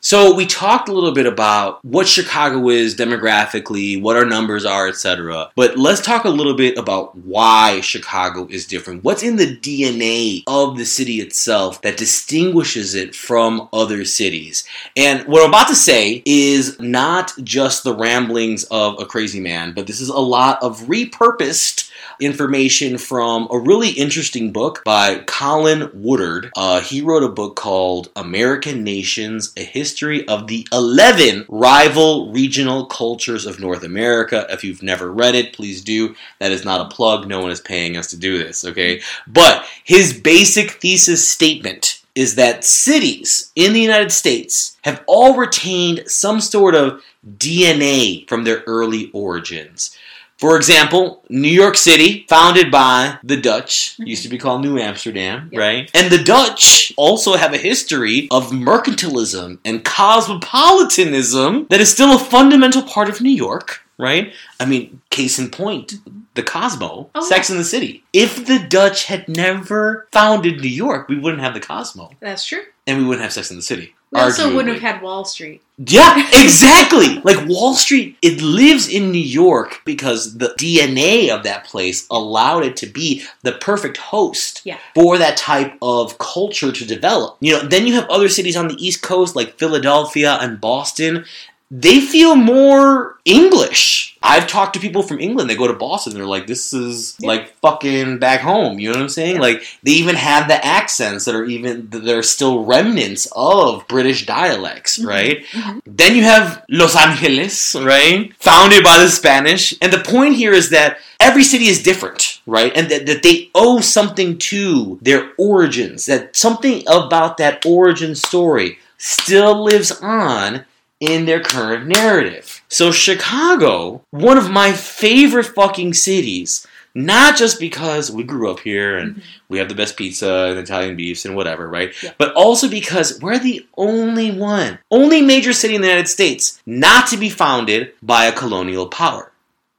So 0.00 0.32
we 0.32 0.46
talked 0.46 0.88
a 0.88 0.92
little 0.92 1.12
bit 1.12 1.26
about 1.26 1.84
what 1.84 2.06
Chicago 2.06 2.68
is 2.68 2.94
demographically, 2.94 4.00
what 4.00 4.16
our 4.16 4.24
numbers 4.24 4.64
are, 4.64 4.86
etc. 4.86 5.50
But 5.56 5.76
let's 5.76 6.00
talk 6.00 6.24
a 6.24 6.28
little 6.28 6.54
bit 6.54 6.78
about 6.78 7.16
why 7.16 7.80
Chicago 7.80 8.46
is 8.48 8.64
different. 8.64 9.02
What's 9.02 9.24
in 9.24 9.34
the 9.34 9.56
DNA 9.56 10.44
of 10.46 10.78
the 10.78 10.84
city 10.84 11.20
itself 11.20 11.82
that 11.82 11.96
distinguishes 11.96 12.94
it 12.94 13.16
from 13.16 13.68
other 13.72 14.04
cities? 14.04 14.62
And 14.96 15.26
what 15.26 15.42
I'm 15.42 15.48
about 15.48 15.66
to 15.66 15.74
say 15.74 16.22
is 16.24 16.78
not 16.78 17.32
just 17.42 17.82
the 17.82 17.94
ramblings 17.94 18.64
of 18.70 19.00
a 19.00 19.04
crazy 19.04 19.40
man, 19.40 19.72
but 19.72 19.88
this 19.88 20.00
is 20.00 20.10
a 20.10 20.18
lot 20.18 20.62
of 20.62 20.82
repurposed 20.82 21.90
information 22.20 22.98
from 22.98 23.46
a 23.50 23.58
really 23.58 23.90
interesting 23.90 24.52
book 24.52 24.82
by 24.84 25.18
Colin 25.26 25.90
Woodard. 25.92 26.50
Uh, 26.56 26.80
he 26.80 27.00
wrote 27.00 27.22
a 27.22 27.28
book 27.28 27.56
called 27.56 28.10
American 28.16 28.84
Nations 28.84 29.52
A 29.56 29.64
History 29.64 29.87
of 30.28 30.46
the 30.46 30.66
11 30.72 31.46
Rival 31.48 32.30
Regional 32.30 32.86
Cultures 32.86 33.46
of 33.46 33.60
North 33.60 33.84
America. 33.84 34.46
If 34.50 34.62
you've 34.64 34.82
never 34.82 35.12
read 35.12 35.34
it, 35.34 35.52
please 35.52 35.82
do. 35.82 36.14
That 36.38 36.52
is 36.52 36.64
not 36.64 36.80
a 36.80 36.94
plug. 36.94 37.26
No 37.26 37.40
one 37.40 37.50
is 37.50 37.60
paying 37.60 37.96
us 37.96 38.08
to 38.10 38.16
do 38.16 38.38
this, 38.38 38.64
okay? 38.64 39.00
But 39.26 39.64
his 39.84 40.18
basic 40.18 40.72
thesis 40.72 41.28
statement 41.28 42.02
is 42.14 42.34
that 42.34 42.64
cities 42.64 43.52
in 43.54 43.72
the 43.72 43.80
United 43.80 44.10
States 44.10 44.76
have 44.82 45.04
all 45.06 45.36
retained 45.36 46.02
some 46.06 46.40
sort 46.40 46.74
of 46.74 47.02
DNA 47.36 48.28
from 48.28 48.44
their 48.44 48.62
early 48.66 49.10
origins. 49.12 49.96
For 50.38 50.56
example, 50.56 51.24
New 51.28 51.48
York 51.48 51.76
City, 51.76 52.24
founded 52.28 52.70
by 52.70 53.18
the 53.24 53.36
Dutch, 53.36 53.94
mm-hmm. 53.94 54.04
used 54.06 54.22
to 54.22 54.28
be 54.28 54.38
called 54.38 54.62
New 54.62 54.78
Amsterdam, 54.78 55.48
Yep. 55.52 55.58
right? 55.60 55.90
And 55.94 56.12
the 56.12 56.22
Dutch 56.22 56.92
also 56.96 57.36
have 57.36 57.52
a 57.52 57.58
history 57.58 58.28
of 58.30 58.50
mercantilism 58.50 59.58
and 59.64 59.84
cosmopolitanism 59.84 61.66
that 61.70 61.80
is 61.80 61.90
still 61.90 62.14
a 62.14 62.18
fundamental 62.18 62.82
part 62.82 63.08
of 63.08 63.20
New 63.20 63.30
York, 63.30 63.82
right? 63.98 64.32
I 64.60 64.64
mean, 64.66 65.00
case 65.10 65.38
in 65.38 65.50
point, 65.50 65.94
mm-hmm. 65.94 66.20
the 66.34 66.42
Cosmo, 66.42 67.10
Oh, 67.14 67.20
Sex 67.28 67.50
in 67.50 67.56
the 67.58 67.64
City. 67.64 68.04
If 68.12 68.46
the 68.46 68.58
Dutch 68.60 69.06
had 69.06 69.28
never 69.28 70.06
founded 70.12 70.60
New 70.60 70.68
York, 70.68 71.08
we 71.08 71.18
wouldn't 71.18 71.42
have 71.42 71.54
the 71.54 71.60
Cosmo, 71.60 72.10
That's 72.20 72.44
true. 72.46 72.62
and 72.86 72.98
we 72.98 73.04
wouldn't 73.04 73.22
have 73.24 73.32
Sex 73.32 73.50
in 73.50 73.56
the 73.56 73.62
City. 73.62 73.94
We 74.10 74.20
also 74.20 74.54
wouldn't 74.54 74.72
have 74.80 74.94
had 74.94 75.02
Wall 75.02 75.24
Street. 75.24 75.60
Yeah, 75.86 76.16
exactly. 76.42 77.20
like 77.20 77.46
Wall 77.46 77.74
Street, 77.74 78.16
it 78.22 78.40
lives 78.40 78.88
in 78.88 79.12
New 79.12 79.18
York 79.20 79.80
because 79.84 80.38
the 80.38 80.54
DNA 80.58 81.28
of 81.28 81.44
that 81.44 81.64
place 81.64 82.06
allowed 82.10 82.64
it 82.64 82.76
to 82.78 82.86
be 82.86 83.22
the 83.42 83.52
perfect 83.52 83.96
host 83.98 84.62
Yeah. 84.64 84.78
for 84.94 85.18
that 85.18 85.36
type 85.36 85.74
of 85.82 86.18
culture 86.18 86.72
to 86.72 86.84
develop. 86.84 87.36
You 87.40 87.52
know, 87.52 87.60
then 87.60 87.86
you 87.86 87.94
have 87.94 88.08
other 88.08 88.28
cities 88.28 88.56
on 88.56 88.68
the 88.68 88.74
East 88.84 89.02
Coast 89.02 89.36
like 89.36 89.58
Philadelphia 89.58 90.38
and 90.40 90.60
Boston. 90.60 91.24
They 91.70 92.00
feel 92.00 92.34
more 92.34 93.16
English. 93.26 94.16
I've 94.22 94.46
talked 94.46 94.72
to 94.74 94.80
people 94.80 95.02
from 95.02 95.20
England. 95.20 95.50
They 95.50 95.54
go 95.54 95.66
to 95.68 95.74
Boston. 95.74 96.14
They're 96.14 96.24
like, 96.24 96.46
"This 96.46 96.72
is 96.72 97.14
Yeah. 97.20 97.28
like 97.28 97.54
fucking 97.60 98.18
back 98.18 98.40
home." 98.40 98.78
You 98.78 98.88
know 98.88 98.94
what 98.94 99.02
I'm 99.02 99.08
saying? 99.10 99.34
Yeah. 99.36 99.42
Like 99.42 99.62
they 99.82 99.92
even 99.92 100.16
have 100.16 100.48
the 100.48 100.64
accents 100.64 101.26
that 101.26 101.34
are 101.34 101.44
even 101.44 101.88
that 101.90 102.08
are 102.08 102.22
still 102.22 102.64
remnants 102.64 103.28
of 103.36 103.86
British 103.86 104.24
dialects, 104.24 104.98
Mhm. 104.98 105.06
right? 105.06 105.44
Mhm. 105.52 105.80
Then 105.86 106.16
you 106.16 106.22
have 106.22 106.62
Los 106.70 106.96
Angeles, 106.96 107.74
right? 107.74 108.32
Founded 108.40 108.82
by 108.82 108.98
the 108.98 109.10
Spanish. 109.10 109.74
And 109.82 109.92
the 109.92 109.98
point 110.00 110.36
here 110.36 110.54
is 110.54 110.70
that 110.70 110.96
every 111.20 111.44
city 111.44 111.68
is 111.68 111.82
different, 111.82 112.38
right? 112.46 112.72
And 112.74 112.88
that, 112.88 113.04
that 113.04 113.22
they 113.22 113.50
owe 113.54 113.80
something 113.80 114.38
to 114.38 114.98
their 115.02 115.32
origins, 115.36 116.06
that 116.06 116.34
something 116.34 116.82
about 116.86 117.36
that 117.36 117.62
origin 117.66 118.14
story 118.14 118.78
still 118.96 119.62
lives 119.62 119.92
on 120.02 120.64
in 121.00 121.26
their 121.26 121.40
current 121.40 121.86
narrative. 121.86 122.62
So, 122.68 122.90
Chicago, 122.90 124.02
one 124.10 124.36
of 124.38 124.50
my 124.50 124.72
favorite 124.72 125.46
fucking 125.46 125.94
cities, 125.94 126.66
not 126.94 127.36
just 127.36 127.60
because 127.60 128.10
we 128.10 128.24
grew 128.24 128.50
up 128.50 128.60
here 128.60 128.98
and 128.98 129.16
Mhm. 129.16 129.22
we 129.48 129.58
have 129.58 129.68
the 129.68 129.74
best 129.74 129.96
pizza 129.96 130.46
and 130.50 130.58
Italian 130.58 130.96
beefs 130.96 131.24
and 131.24 131.36
whatever, 131.36 131.68
right? 131.68 131.92
Yeah. 132.02 132.10
But 132.18 132.32
also 132.34 132.68
because 132.68 133.20
we're 133.20 133.38
the 133.38 133.64
only 133.76 134.30
one, 134.32 134.78
only 134.90 135.22
major 135.22 135.52
city 135.52 135.76
in 135.76 135.80
the 135.82 135.86
United 135.86 136.08
States 136.08 136.58
not 136.66 137.06
to 137.08 137.16
be 137.16 137.30
founded 137.30 137.92
by 138.02 138.24
a 138.24 138.32
colonial 138.32 138.88
power. 138.88 139.30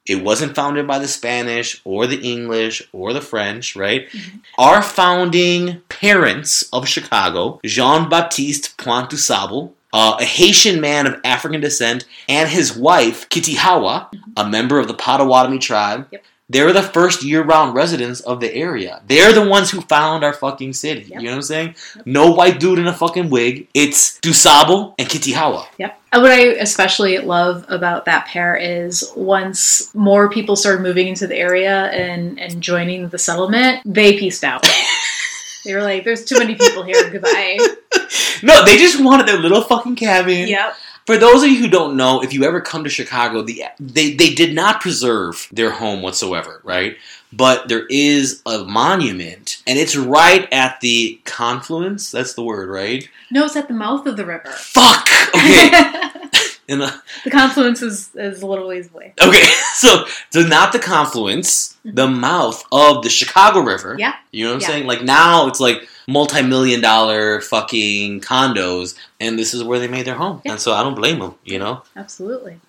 It 0.06 0.22
wasn't 0.24 0.54
founded 0.54 0.86
by 0.86 0.98
the 0.98 1.06
Spanish 1.08 1.80
or 1.84 2.06
the 2.06 2.20
English 2.20 2.82
or 2.92 3.12
the 3.12 3.20
French, 3.20 3.76
right? 3.76 4.10
Mhm. 4.10 4.40
Our 4.56 4.80
founding 4.82 5.82
parents 5.90 6.64
of 6.72 6.88
Chicago, 6.88 7.60
Jean 7.64 8.08
Baptiste 8.08 8.76
Pointe 8.78 9.10
du 9.10 9.16
Sable, 9.18 9.74
uh, 9.92 10.16
a 10.20 10.24
Haitian 10.24 10.80
man 10.80 11.06
of 11.06 11.20
African 11.24 11.60
descent, 11.60 12.04
and 12.28 12.48
his 12.48 12.76
wife, 12.76 13.28
Kitihawa, 13.28 14.08
a 14.36 14.48
member 14.48 14.78
of 14.78 14.88
the 14.88 14.94
Potawatomi 14.94 15.58
tribe, 15.58 16.06
Yep. 16.12 16.24
they 16.48 16.62
were 16.62 16.72
the 16.72 16.82
first 16.82 17.22
year-round 17.22 17.74
residents 17.74 18.20
of 18.20 18.40
the 18.40 18.52
area. 18.54 19.02
They're 19.06 19.32
the 19.32 19.48
ones 19.48 19.70
who 19.70 19.80
found 19.82 20.24
our 20.24 20.32
fucking 20.32 20.72
city. 20.74 21.02
Yep. 21.08 21.20
You 21.20 21.26
know 21.26 21.32
what 21.32 21.36
I'm 21.36 21.42
saying? 21.42 21.74
No 22.04 22.30
white 22.32 22.58
dude 22.60 22.78
in 22.78 22.86
a 22.86 22.92
fucking 22.92 23.30
wig. 23.30 23.68
It's 23.74 24.18
Dusable 24.20 24.94
and 24.98 25.08
Kitihawa. 25.08 25.66
Yep. 25.78 25.96
And 26.12 26.22
what 26.22 26.32
I 26.32 26.40
especially 26.58 27.18
love 27.18 27.64
about 27.68 28.04
that 28.06 28.26
pair 28.26 28.56
is 28.56 29.12
once 29.14 29.94
more 29.94 30.28
people 30.28 30.56
started 30.56 30.82
moving 30.82 31.06
into 31.06 31.28
the 31.28 31.36
area 31.36 31.84
and, 31.86 32.40
and 32.40 32.60
joining 32.60 33.08
the 33.08 33.18
settlement, 33.18 33.80
they 33.84 34.18
pieced 34.18 34.42
out. 34.42 34.66
they 35.64 35.72
were 35.72 35.82
like, 35.82 36.02
there's 36.04 36.24
too 36.24 36.36
many 36.38 36.56
people 36.56 36.82
here. 36.82 37.10
Goodbye. 37.10 37.58
No, 38.42 38.64
they 38.64 38.76
just 38.76 39.02
wanted 39.02 39.26
their 39.28 39.38
little 39.38 39.62
fucking 39.62 39.96
cabin. 39.96 40.48
Yep. 40.48 40.74
For 41.06 41.16
those 41.18 41.42
of 41.42 41.48
you 41.50 41.58
who 41.58 41.68
don't 41.68 41.96
know, 41.96 42.22
if 42.22 42.32
you 42.32 42.44
ever 42.44 42.60
come 42.60 42.84
to 42.84 42.90
Chicago, 42.90 43.42
the, 43.42 43.64
they, 43.78 44.14
they 44.14 44.32
did 44.34 44.54
not 44.54 44.80
preserve 44.80 45.48
their 45.52 45.70
home 45.70 46.02
whatsoever, 46.02 46.60
right? 46.64 46.96
But 47.32 47.68
there 47.68 47.86
is 47.88 48.42
a 48.46 48.64
monument, 48.64 49.62
and 49.66 49.78
it's 49.78 49.96
right 49.96 50.48
at 50.52 50.80
the 50.80 51.20
confluence. 51.24 52.10
That's 52.10 52.34
the 52.34 52.42
word, 52.42 52.68
right? 52.68 53.08
No, 53.30 53.44
it's 53.44 53.56
at 53.56 53.68
the 53.68 53.74
mouth 53.74 54.06
of 54.06 54.16
the 54.16 54.24
river. 54.26 54.50
Fuck! 54.50 55.08
Okay. 55.34 55.70
In 56.68 56.78
the, 56.78 57.02
the 57.24 57.30
confluence 57.32 57.82
is, 57.82 58.10
is 58.14 58.42
a 58.42 58.46
little 58.46 58.68
ways 58.68 58.88
away. 58.94 59.12
okay, 59.20 59.42
so 59.74 60.04
so 60.30 60.42
not 60.42 60.72
the 60.72 60.78
confluence, 60.78 61.76
the 61.84 62.06
mouth 62.06 62.64
of 62.70 63.02
the 63.02 63.10
Chicago 63.10 63.58
River. 63.60 63.90
Mm-hmm. 63.90 63.98
Yeah. 64.00 64.14
You 64.30 64.44
know 64.44 64.50
what 64.50 64.54
I'm 64.56 64.60
Yeah. 64.60 64.66
saying? 64.68 64.86
Like 64.86 65.02
now 65.02 65.48
it's 65.48 65.58
like 65.58 65.88
multi-million 66.10 66.80
dollar 66.80 67.40
fucking 67.40 68.20
condos, 68.20 68.96
and 69.18 69.38
this 69.38 69.54
is 69.54 69.62
where 69.62 69.78
they 69.78 69.88
made 69.88 70.06
their 70.06 70.16
home. 70.16 70.42
Yeah. 70.44 70.52
And 70.52 70.60
so 70.60 70.72
I 70.72 70.82
don't 70.82 70.94
blame 70.94 71.20
them. 71.20 71.34
You 71.44 71.58
know. 71.58 71.82
Absolutely. 71.96 72.60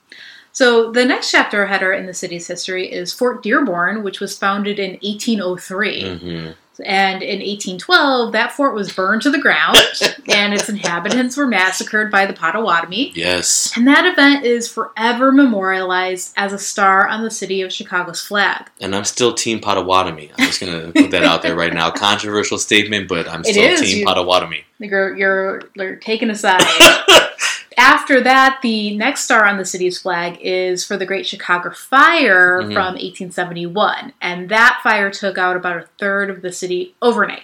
So 0.53 0.91
the 0.91 1.05
next 1.05 1.31
chapter 1.31 1.65
header 1.65 1.93
in 1.93 2.05
the 2.05 2.13
city's 2.13 2.47
history 2.47 2.91
is 2.91 3.13
Fort 3.13 3.41
Dearborn, 3.41 4.03
which 4.03 4.19
was 4.19 4.37
founded 4.37 4.79
in 4.79 4.91
1803. 5.01 6.17
hmm 6.17 6.51
And 6.85 7.21
in 7.21 7.39
1812, 7.39 8.31
that 8.33 8.51
fort 8.51 8.73
was 8.73 8.91
burned 8.91 9.21
to 9.23 9.29
the 9.29 9.39
ground, 9.39 9.77
and 10.27 10.53
its 10.53 10.69
inhabitants 10.69 11.37
were 11.37 11.47
massacred 11.47 12.11
by 12.11 12.25
the 12.25 12.33
Potawatomi. 12.33 13.11
Yes. 13.15 13.71
And 13.75 13.87
that 13.87 14.05
event 14.05 14.45
is 14.45 14.67
forever 14.67 15.31
memorialized 15.31 16.33
as 16.37 16.53
a 16.53 16.59
star 16.59 17.07
on 17.07 17.23
the 17.23 17.31
city 17.31 17.61
of 17.61 17.71
Chicago's 17.71 18.21
flag. 18.21 18.69
And 18.79 18.95
I'm 18.95 19.05
still 19.05 19.33
Team 19.33 19.59
Potawatomi. 19.59 20.31
I'm 20.37 20.45
just 20.45 20.59
gonna 20.59 20.91
put 20.91 21.11
that 21.11 21.23
out 21.23 21.41
there 21.41 21.55
right 21.55 21.73
now. 21.73 21.91
Controversial 22.01 22.57
statement, 22.57 23.07
but 23.07 23.27
I'm 23.27 23.43
still 23.43 23.63
is, 23.63 23.81
Team 23.81 23.99
you- 23.99 24.05
Potawatomi. 24.05 24.63
You're, 24.79 25.15
you're, 25.15 25.61
you're 25.75 25.95
taken 25.97 26.31
aside. 26.31 26.61
After 27.81 28.21
that, 28.21 28.59
the 28.61 28.95
next 28.95 29.23
star 29.23 29.45
on 29.47 29.57
the 29.57 29.65
city's 29.65 29.99
flag 29.99 30.37
is 30.39 30.85
for 30.85 30.97
the 30.97 31.05
Great 31.05 31.25
Chicago 31.25 31.71
Fire 31.71 32.61
Mhm. 32.61 32.73
from 32.73 32.95
1871. 32.95 34.13
And 34.21 34.49
that 34.49 34.79
fire 34.83 35.09
took 35.09 35.39
out 35.39 35.55
about 35.57 35.77
a 35.77 35.85
third 35.97 36.29
of 36.29 36.43
the 36.43 36.51
city 36.51 36.93
overnight. 37.01 37.41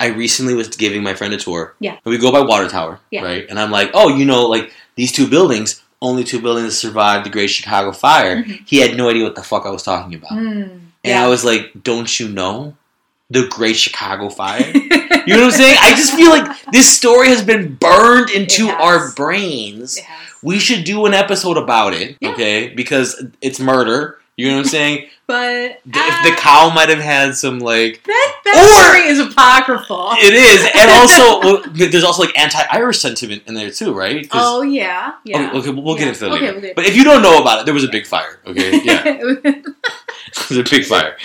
I 0.00 0.06
recently 0.06 0.54
was 0.54 0.68
giving 0.68 1.02
my 1.02 1.12
friend 1.12 1.34
a 1.34 1.36
tour. 1.36 1.74
Yeah. 1.80 1.96
And 2.02 2.10
we 2.12 2.16
go 2.16 2.32
by 2.32 2.40
Water 2.40 2.66
Tower. 2.68 2.98
Yeah. 3.10 3.24
Right. 3.24 3.46
And 3.50 3.60
I'm 3.60 3.70
like, 3.70 3.90
oh, 3.92 4.08
you 4.08 4.24
know, 4.24 4.46
like 4.46 4.72
these 4.96 5.12
two 5.12 5.26
buildings, 5.26 5.82
only 6.00 6.24
two 6.24 6.40
buildings 6.40 6.78
survived 6.78 7.26
the 7.26 7.30
Great 7.30 7.48
Chicago 7.50 7.92
Fire. 7.92 8.42
Mhm. 8.42 8.60
He 8.64 8.78
had 8.78 8.96
no 8.96 9.10
idea 9.10 9.24
what 9.24 9.34
the 9.34 9.42
fuck 9.42 9.66
I 9.66 9.70
was 9.70 9.82
talking 9.82 10.14
about. 10.14 10.30
Mm, 10.30 10.80
And 11.04 11.18
I 11.18 11.28
was 11.28 11.44
like, 11.44 11.72
don't 11.84 12.18
you 12.18 12.28
know 12.28 12.74
the 13.28 13.46
Great 13.48 13.76
Chicago 13.76 14.30
Fire? 14.30 14.72
You 15.28 15.36
know 15.36 15.44
what 15.46 15.54
I'm 15.54 15.58
saying? 15.60 15.76
I 15.82 15.90
just 15.90 16.14
feel 16.14 16.30
like 16.30 16.62
this 16.72 16.88
story 16.94 17.28
has 17.28 17.42
been 17.44 17.74
burned 17.74 18.30
into 18.30 18.68
It 18.68 18.74
our 18.80 19.12
brains. 19.12 19.96
It. 19.98 20.04
We 20.42 20.58
should 20.58 20.84
do 20.84 21.04
an 21.06 21.14
episode 21.14 21.56
about 21.56 21.94
it, 21.94 22.16
Yeah. 22.20 22.30
okay? 22.30 22.68
Because 22.68 23.22
it's 23.40 23.58
murder. 23.60 24.18
You 24.36 24.48
know 24.48 24.54
what 24.56 24.66
I'm 24.66 24.68
saying? 24.68 25.08
But 25.26 25.80
The- 25.84 25.98
if 25.98 26.22
the 26.22 26.30
cow 26.40 26.70
might 26.72 26.88
have 26.88 27.00
had 27.00 27.34
some 27.36 27.58
like 27.58 28.00
that, 28.04 28.32
that 28.44 28.56
Or- 28.56 28.84
story 28.84 29.08
is 29.08 29.18
apocryphal. 29.18 30.12
it 30.22 30.32
is, 30.32 30.64
and 30.80 30.90
also 30.92 31.40
well, 31.42 31.62
there's 31.72 32.04
also 32.04 32.22
like 32.22 32.38
anti-Irish 32.38 32.98
sentiment 33.00 33.42
in 33.46 33.54
there 33.54 33.70
too, 33.72 33.92
right? 33.92 34.26
Oh 34.30 34.62
yeah, 34.62 35.14
yeah. 35.24 35.50
Okay, 35.52 35.70
we'll 35.70 35.96
get 35.96 36.02
Yeah. 36.04 36.08
into 36.10 36.20
that 36.20 36.30
Okay, 36.30 36.40
later. 36.40 36.52
we'll 36.52 36.62
get- 36.62 36.76
But 36.76 36.86
if 36.86 36.96
you 36.96 37.02
don't 37.04 37.20
know 37.20 37.40
about 37.42 37.58
it, 37.60 37.64
there 37.66 37.74
was 37.74 37.84
a 37.84 37.88
big 37.88 38.06
fire. 38.06 38.38
Okay, 38.46 38.80
yeah, 38.84 39.02
there 39.42 39.62
was 40.48 40.56
a 40.58 40.62
big 40.62 40.84
fire. 40.86 41.16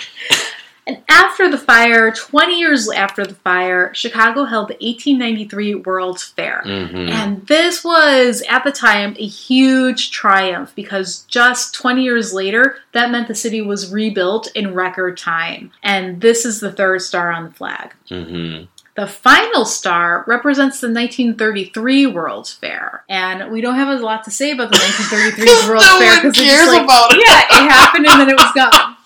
And 0.86 1.02
after 1.08 1.50
the 1.50 1.58
fire, 1.58 2.10
20 2.12 2.58
years 2.58 2.90
after 2.90 3.24
the 3.24 3.34
fire, 3.34 3.92
Chicago 3.94 4.44
held 4.44 4.68
the 4.68 4.74
1893 4.74 5.76
World's 5.76 6.22
Fair. 6.22 6.62
hmm 6.64 7.08
And 7.08 7.46
this 7.46 7.82
was, 7.84 8.42
at 8.48 8.64
the 8.64 8.72
time, 8.72 9.16
a 9.18 9.26
huge 9.26 10.10
triumph 10.10 10.72
because 10.74 11.24
just 11.28 11.74
20 11.74 12.02
years 12.02 12.32
later, 12.34 12.76
that 12.92 13.10
meant 13.10 13.28
the 13.28 13.34
city 13.34 13.60
was 13.62 13.90
rebuilt 13.92 14.48
in 14.54 14.74
record 14.74 15.16
time. 15.16 15.70
And 15.82 16.20
this 16.20 16.44
is 16.44 16.60
the 16.60 16.72
third 16.72 17.02
star 17.02 17.30
on 17.32 17.44
the 17.44 17.50
flag. 17.52 17.94
hmm 18.08 18.64
The 18.94 19.06
final 19.06 19.64
star 19.64 20.24
represents 20.26 20.80
the 20.80 20.88
1933 20.88 22.06
World's 22.08 22.52
Fair. 22.52 23.04
And 23.08 23.50
we 23.50 23.60
don't 23.60 23.74
have 23.76 23.88
a 23.88 24.02
lot 24.02 24.24
to 24.24 24.30
say 24.30 24.50
about 24.52 24.70
the 24.70 24.78
1933 24.78 25.68
World's 25.68 25.86
no 25.86 25.98
Fair 25.98 26.16
because 26.16 26.38
it's 26.38 26.46
cares 26.46 26.60
just 26.60 26.72
like, 26.72 26.84
about 26.84 27.12
it. 27.12 27.24
yeah, 27.26 27.40
it 27.64 27.70
happened 27.70 28.06
and 28.06 28.20
then 28.20 28.28
it 28.28 28.36
was 28.36 28.52
gone. 28.54 28.96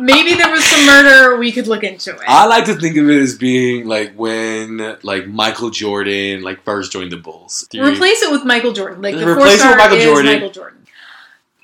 Maybe 0.00 0.34
there 0.34 0.50
was 0.50 0.64
some 0.64 0.86
murder, 0.86 1.36
we 1.38 1.52
could 1.52 1.66
look 1.66 1.82
into 1.84 2.14
it. 2.14 2.22
I 2.26 2.46
like 2.46 2.64
to 2.66 2.74
think 2.74 2.96
of 2.96 3.08
it 3.08 3.18
as 3.20 3.36
being 3.36 3.86
like 3.86 4.14
when 4.14 4.96
like 5.02 5.26
Michael 5.26 5.70
Jordan 5.70 6.42
like 6.42 6.62
first 6.64 6.92
joined 6.92 7.12
the 7.12 7.16
Bulls. 7.16 7.66
Do 7.70 7.78
you- 7.78 7.84
Replace 7.84 8.22
it 8.22 8.30
with 8.30 8.44
Michael 8.44 8.72
Jordan. 8.72 9.02
Like 9.02 9.16
the 9.16 9.28
Replace 9.30 9.62
it 9.62 9.68
with 9.68 9.76
Michael 9.78 9.98
Jordan. 9.98 10.32
Michael 10.32 10.50
Jordan. 10.50 10.74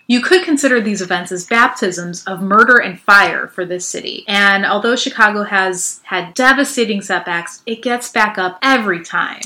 You 0.07 0.21
could 0.21 0.45
consider 0.45 0.83
these 0.83 1.01
events 1.01 1.33
as 1.33 1.47
baptisms 1.47 2.25
of 2.27 2.43
murder 2.43 2.77
and 2.77 3.01
fire 3.01 3.49
for 3.49 3.65
this 3.65 3.89
city. 3.89 4.23
And 4.29 4.67
although 4.67 4.97
Chicago 4.97 5.45
has 5.45 6.01
had 6.05 6.35
devastating 6.35 7.01
setbacks, 7.01 7.63
it 7.65 7.81
gets 7.83 8.11
back 8.11 8.37
up 8.37 8.59
every 8.61 9.03
time. 9.03 9.41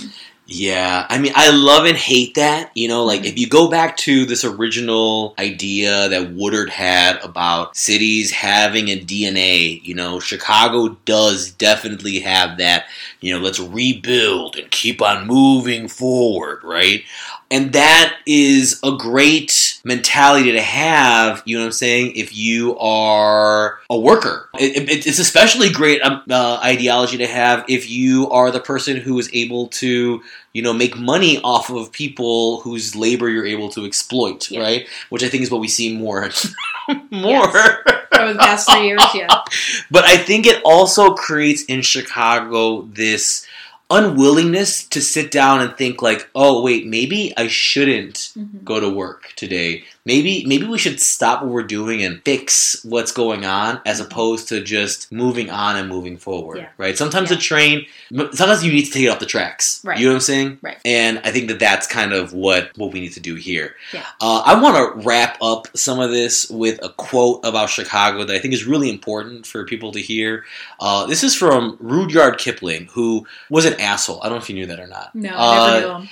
Yeah, 0.50 1.04
I 1.10 1.18
mean, 1.18 1.32
I 1.36 1.50
love 1.50 1.84
and 1.84 1.96
hate 1.96 2.36
that. 2.36 2.70
You 2.74 2.88
know, 2.88 3.04
like 3.04 3.20
mm-hmm. 3.20 3.28
if 3.28 3.38
you 3.38 3.46
go 3.46 3.68
back 3.68 3.98
to 3.98 4.24
this 4.24 4.46
original 4.46 5.34
idea 5.38 6.08
that 6.08 6.32
Woodard 6.32 6.70
had 6.70 7.22
about 7.22 7.76
cities 7.76 8.30
having 8.30 8.88
a 8.88 8.98
DNA, 8.98 9.84
you 9.84 9.94
know, 9.94 10.20
Chicago 10.20 10.96
does 11.04 11.50
definitely 11.50 12.20
have 12.20 12.56
that. 12.56 12.86
You 13.20 13.34
know, 13.34 13.40
let's 13.40 13.60
rebuild 13.60 14.56
and 14.56 14.70
keep 14.70 15.02
on 15.02 15.26
moving 15.26 15.86
forward, 15.86 16.64
right? 16.64 17.02
And 17.50 17.72
that 17.72 18.14
is 18.26 18.78
a 18.84 18.92
great 18.98 19.80
mentality 19.82 20.52
to 20.52 20.60
have, 20.60 21.42
you 21.46 21.56
know 21.56 21.62
what 21.62 21.68
I'm 21.68 21.72
saying, 21.72 22.12
if 22.14 22.36
you 22.36 22.76
are 22.78 23.78
a 23.88 23.98
worker. 23.98 24.50
It, 24.58 24.88
it- 24.88 25.06
it's 25.06 25.18
especially 25.18 25.70
great 25.70 26.02
um, 26.02 26.22
uh, 26.30 26.60
ideology 26.62 27.16
to 27.18 27.26
have 27.26 27.64
if 27.68 27.88
you 27.88 28.28
are 28.30 28.50
the 28.50 28.60
person 28.60 28.98
who 28.98 29.18
is 29.18 29.30
able 29.32 29.68
to, 29.68 30.22
you 30.52 30.62
know, 30.62 30.74
make 30.74 30.98
money 30.98 31.40
off 31.42 31.70
of 31.70 31.90
people 31.90 32.60
whose 32.60 32.94
labor 32.94 33.30
you're 33.30 33.46
able 33.46 33.70
to 33.70 33.86
exploit, 33.86 34.50
Yeah. 34.50 34.60
right? 34.60 34.86
Which 35.08 35.22
I 35.24 35.28
think 35.30 35.42
is 35.42 35.50
what 35.50 35.60
we 35.62 35.68
see 35.68 35.96
more. 35.96 36.28
more. 37.10 37.48
Over 37.48 38.32
the 38.32 38.38
past 38.40 38.68
three 38.70 38.88
years, 38.88 39.00
yeah. 39.14 39.28
But 39.90 40.04
I 40.04 40.16
think 40.18 40.46
it 40.46 40.60
also 40.64 41.14
creates 41.14 41.62
in 41.64 41.82
Chicago 41.82 42.82
this 42.92 43.46
unwillingness 43.90 44.84
to 44.88 45.00
sit 45.00 45.30
down 45.30 45.60
and 45.60 45.76
think 45.76 46.02
like, 46.02 46.28
oh 46.34 46.62
wait, 46.62 46.86
maybe 46.86 47.32
I 47.36 47.48
shouldn't 47.48 48.32
Mhm. 48.36 48.64
go 48.64 48.80
to 48.80 48.88
work 48.88 49.32
today. 49.36 49.84
Maybe 50.08 50.44
maybe 50.46 50.64
we 50.64 50.78
should 50.78 50.98
stop 51.00 51.42
what 51.42 51.50
we're 51.52 51.62
doing 51.78 52.02
and 52.02 52.22
fix 52.24 52.82
what's 52.82 53.12
going 53.12 53.44
on 53.44 53.80
as 53.84 54.00
opposed 54.00 54.48
to 54.48 54.62
just 54.62 55.12
moving 55.12 55.50
on 55.50 55.76
and 55.76 55.86
moving 55.88 56.16
forward. 56.16 56.58
Yeah. 56.58 56.68
Right? 56.78 56.96
Sometimes 56.96 57.30
Yeah. 57.30 57.36
a 57.36 57.40
train 57.40 57.86
sometimes 58.32 58.64
you 58.64 58.72
need 58.72 58.86
to 58.86 58.90
take 58.90 59.04
it 59.04 59.08
off 59.08 59.18
the 59.20 59.26
tracks. 59.26 59.82
Right. 59.84 59.98
You 59.98 60.06
know 60.06 60.12
what 60.12 60.16
I'm 60.16 60.20
saying? 60.22 60.58
Right. 60.62 60.78
And 60.84 61.20
I 61.24 61.30
think 61.30 61.48
that 61.48 61.58
that's 61.58 61.86
kind 61.86 62.12
of 62.14 62.32
what 62.32 62.70
what 62.76 62.90
we 62.92 63.00
need 63.00 63.12
to 63.12 63.20
do 63.20 63.34
here. 63.34 63.74
Yeah. 63.92 64.06
Uh, 64.20 64.42
I 64.46 64.58
want 64.60 64.76
to 64.76 65.06
wrap 65.06 65.36
up 65.42 65.68
some 65.76 66.00
of 66.00 66.10
this 66.10 66.48
with 66.48 66.82
a 66.82 66.88
quote 66.88 67.44
about 67.44 67.68
Chicago 67.68 68.24
that 68.24 68.34
I 68.34 68.38
think 68.38 68.54
is 68.54 68.64
really 68.64 68.88
important 68.88 69.46
for 69.46 69.64
people 69.66 69.92
to 69.92 70.00
hear. 70.00 70.44
Uh, 70.80 71.04
this 71.06 71.22
is 71.22 71.34
from 71.34 71.76
Rudyard 71.80 72.38
Kipling, 72.38 72.88
who 72.92 73.26
was 73.50 73.66
an 73.66 73.78
asshole. 73.78 74.20
I 74.22 74.30
don't 74.30 74.38
know 74.38 74.42
if 74.42 74.48
you 74.48 74.54
knew 74.56 74.66
that 74.66 74.80
or 74.80 74.86
not. 74.86 75.14
No, 75.14 75.30
Uh, 75.36 75.66
never 75.74 75.86
knew 75.86 75.94
him. 76.00 76.08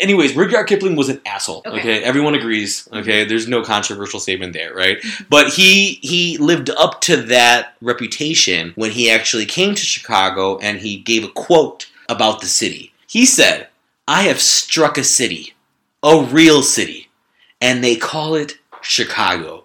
Anyways, 0.00 0.34
Rudyard 0.34 0.66
Kipling 0.66 0.96
was 0.96 1.08
an 1.08 1.20
asshole. 1.24 1.62
Okay. 1.66 1.78
Okay. 1.78 2.02
everyone 2.02 2.34
agrees. 2.34 2.84
Mm-hmm. 2.84 2.96
Okay, 2.98 3.24
there's 3.24 3.48
no 3.48 3.62
controversial 3.62 4.20
statement 4.20 4.52
there, 4.52 4.74
right? 4.74 4.98
Mm-hmm. 5.00 5.24
But 5.28 5.52
he 5.52 6.00
he 6.02 6.36
lived 6.38 6.70
up 6.70 7.00
to 7.02 7.16
that 7.16 7.74
reputation 7.80 8.72
when 8.74 8.90
he 8.90 9.10
actually 9.10 9.46
came 9.46 9.74
to 9.74 9.84
Chicago 9.84 10.58
and 10.58 10.78
he 10.78 10.98
gave 10.98 11.24
a 11.24 11.28
quote 11.28 11.90
about 12.08 12.40
the 12.40 12.46
city. 12.46 12.92
He 13.06 13.24
said, 13.26 13.68
"I 14.08 14.22
have 14.22 14.40
struck 14.40 14.98
a 14.98 15.04
city, 15.04 15.54
a 16.02 16.22
real 16.22 16.62
city, 16.62 17.08
and 17.60 17.82
they 17.82 17.96
call 17.96 18.34
it 18.34 18.58
Chicago. 18.82 19.64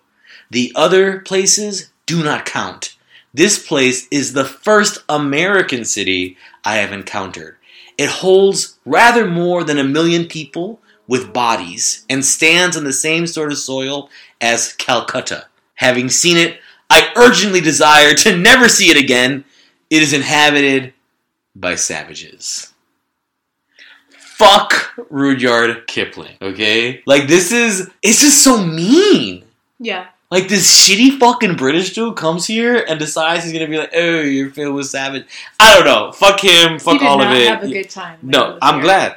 The 0.51 0.71
other 0.75 1.19
places 1.19 1.89
do 2.05 2.23
not 2.23 2.45
count. 2.45 2.95
This 3.33 3.63
place 3.65 4.07
is 4.09 4.33
the 4.33 4.45
first 4.45 4.97
American 5.07 5.85
city 5.85 6.37
I 6.65 6.77
have 6.77 6.91
encountered. 6.91 7.57
It 7.99 8.09
holds 8.09 8.79
rather 8.85 9.27
more 9.27 9.65
than 9.65 9.77
a 9.77 9.83
million 9.83 10.25
people 10.25 10.79
with 11.05 11.33
bodies 11.33 12.05
and 12.09 12.23
stands 12.23 12.77
on 12.77 12.85
the 12.85 12.93
same 12.93 13.27
sort 13.27 13.51
of 13.51 13.57
soil 13.57 14.09
as 14.39 14.71
Calcutta. 14.71 15.47
Having 15.75 16.07
seen 16.07 16.37
it, 16.37 16.61
I 16.89 17.11
urgently 17.17 17.59
desire 17.59 18.13
to 18.13 18.37
never 18.37 18.69
see 18.69 18.89
it 18.89 18.95
again. 18.95 19.43
It 19.89 20.01
is 20.01 20.13
inhabited 20.13 20.93
by 21.53 21.75
savages. 21.75 22.71
Fuck 24.17 24.93
Rudyard 25.09 25.85
Kipling, 25.87 26.37
okay? 26.41 27.03
Like, 27.05 27.27
this 27.27 27.51
is, 27.51 27.89
it's 28.01 28.21
just 28.21 28.41
so 28.41 28.63
mean. 28.63 29.43
Yeah. 29.77 30.07
Like 30.31 30.47
this 30.47 30.69
shitty 30.71 31.19
fucking 31.19 31.55
British 31.55 31.93
dude 31.93 32.15
comes 32.15 32.45
here 32.45 32.85
and 32.87 32.99
decides 32.99 33.43
he's 33.43 33.53
gonna 33.53 33.67
be 33.67 33.77
like, 33.79 33.91
"Oh, 33.95 34.21
you're 34.21 34.51
filled 34.51 34.75
with 34.75 34.85
savage." 34.85 35.25
I 35.59 35.75
don't 35.75 35.85
know. 35.85 36.11
Fuck 36.11 36.41
him. 36.41 36.77
Fuck 36.77 36.93
he 36.93 36.99
did 36.99 37.07
all 37.07 37.17
not 37.17 37.31
of 37.31 37.37
it. 37.37 37.47
have 37.47 37.63
a 37.63 37.67
good 37.67 37.89
time. 37.89 38.19
no, 38.21 38.57
I'm 38.61 38.75
here. 38.75 38.83
glad. 38.83 39.15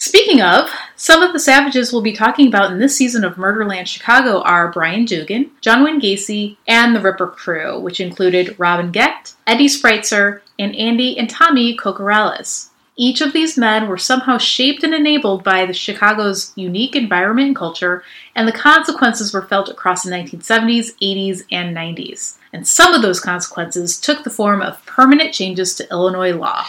Speaking 0.00 0.40
of, 0.40 0.68
some 0.96 1.22
of 1.22 1.32
the 1.32 1.40
savages 1.40 1.92
we'll 1.92 2.02
be 2.02 2.12
talking 2.12 2.46
about 2.48 2.70
in 2.72 2.78
this 2.78 2.96
season 2.96 3.24
of 3.24 3.36
Murderland 3.36 3.88
Chicago 3.88 4.42
are 4.42 4.70
Brian 4.70 5.04
Dugan, 5.04 5.50
John 5.60 5.82
Wayne 5.82 6.00
Gacy, 6.00 6.56
and 6.68 6.94
the 6.94 7.00
Ripper 7.00 7.26
crew, 7.28 7.80
which 7.80 8.00
included 8.00 8.54
Robin 8.58 8.92
Gecht, 8.92 9.34
Eddie 9.46 9.68
Spreitzer, 9.68 10.40
and 10.58 10.74
Andy 10.76 11.18
and 11.18 11.28
Tommy 11.28 11.76
Kokoraleis. 11.76 12.68
Each 13.00 13.20
of 13.20 13.32
these 13.32 13.56
men 13.56 13.86
were 13.86 13.96
somehow 13.96 14.38
shaped 14.38 14.82
and 14.82 14.92
enabled 14.92 15.44
by 15.44 15.64
the 15.64 15.72
Chicago's 15.72 16.52
unique 16.56 16.96
environment 16.96 17.46
and 17.46 17.56
culture, 17.56 18.02
and 18.34 18.48
the 18.48 18.52
consequences 18.52 19.32
were 19.32 19.46
felt 19.46 19.68
across 19.68 20.02
the 20.02 20.10
1970s, 20.10 20.96
80s, 21.00 21.44
and 21.52 21.76
90s. 21.76 22.38
And 22.52 22.66
some 22.66 22.94
of 22.94 23.02
those 23.02 23.20
consequences 23.20 24.00
took 24.00 24.24
the 24.24 24.30
form 24.30 24.60
of 24.60 24.84
permanent 24.84 25.32
changes 25.32 25.76
to 25.76 25.88
Illinois 25.92 26.32
law. 26.32 26.64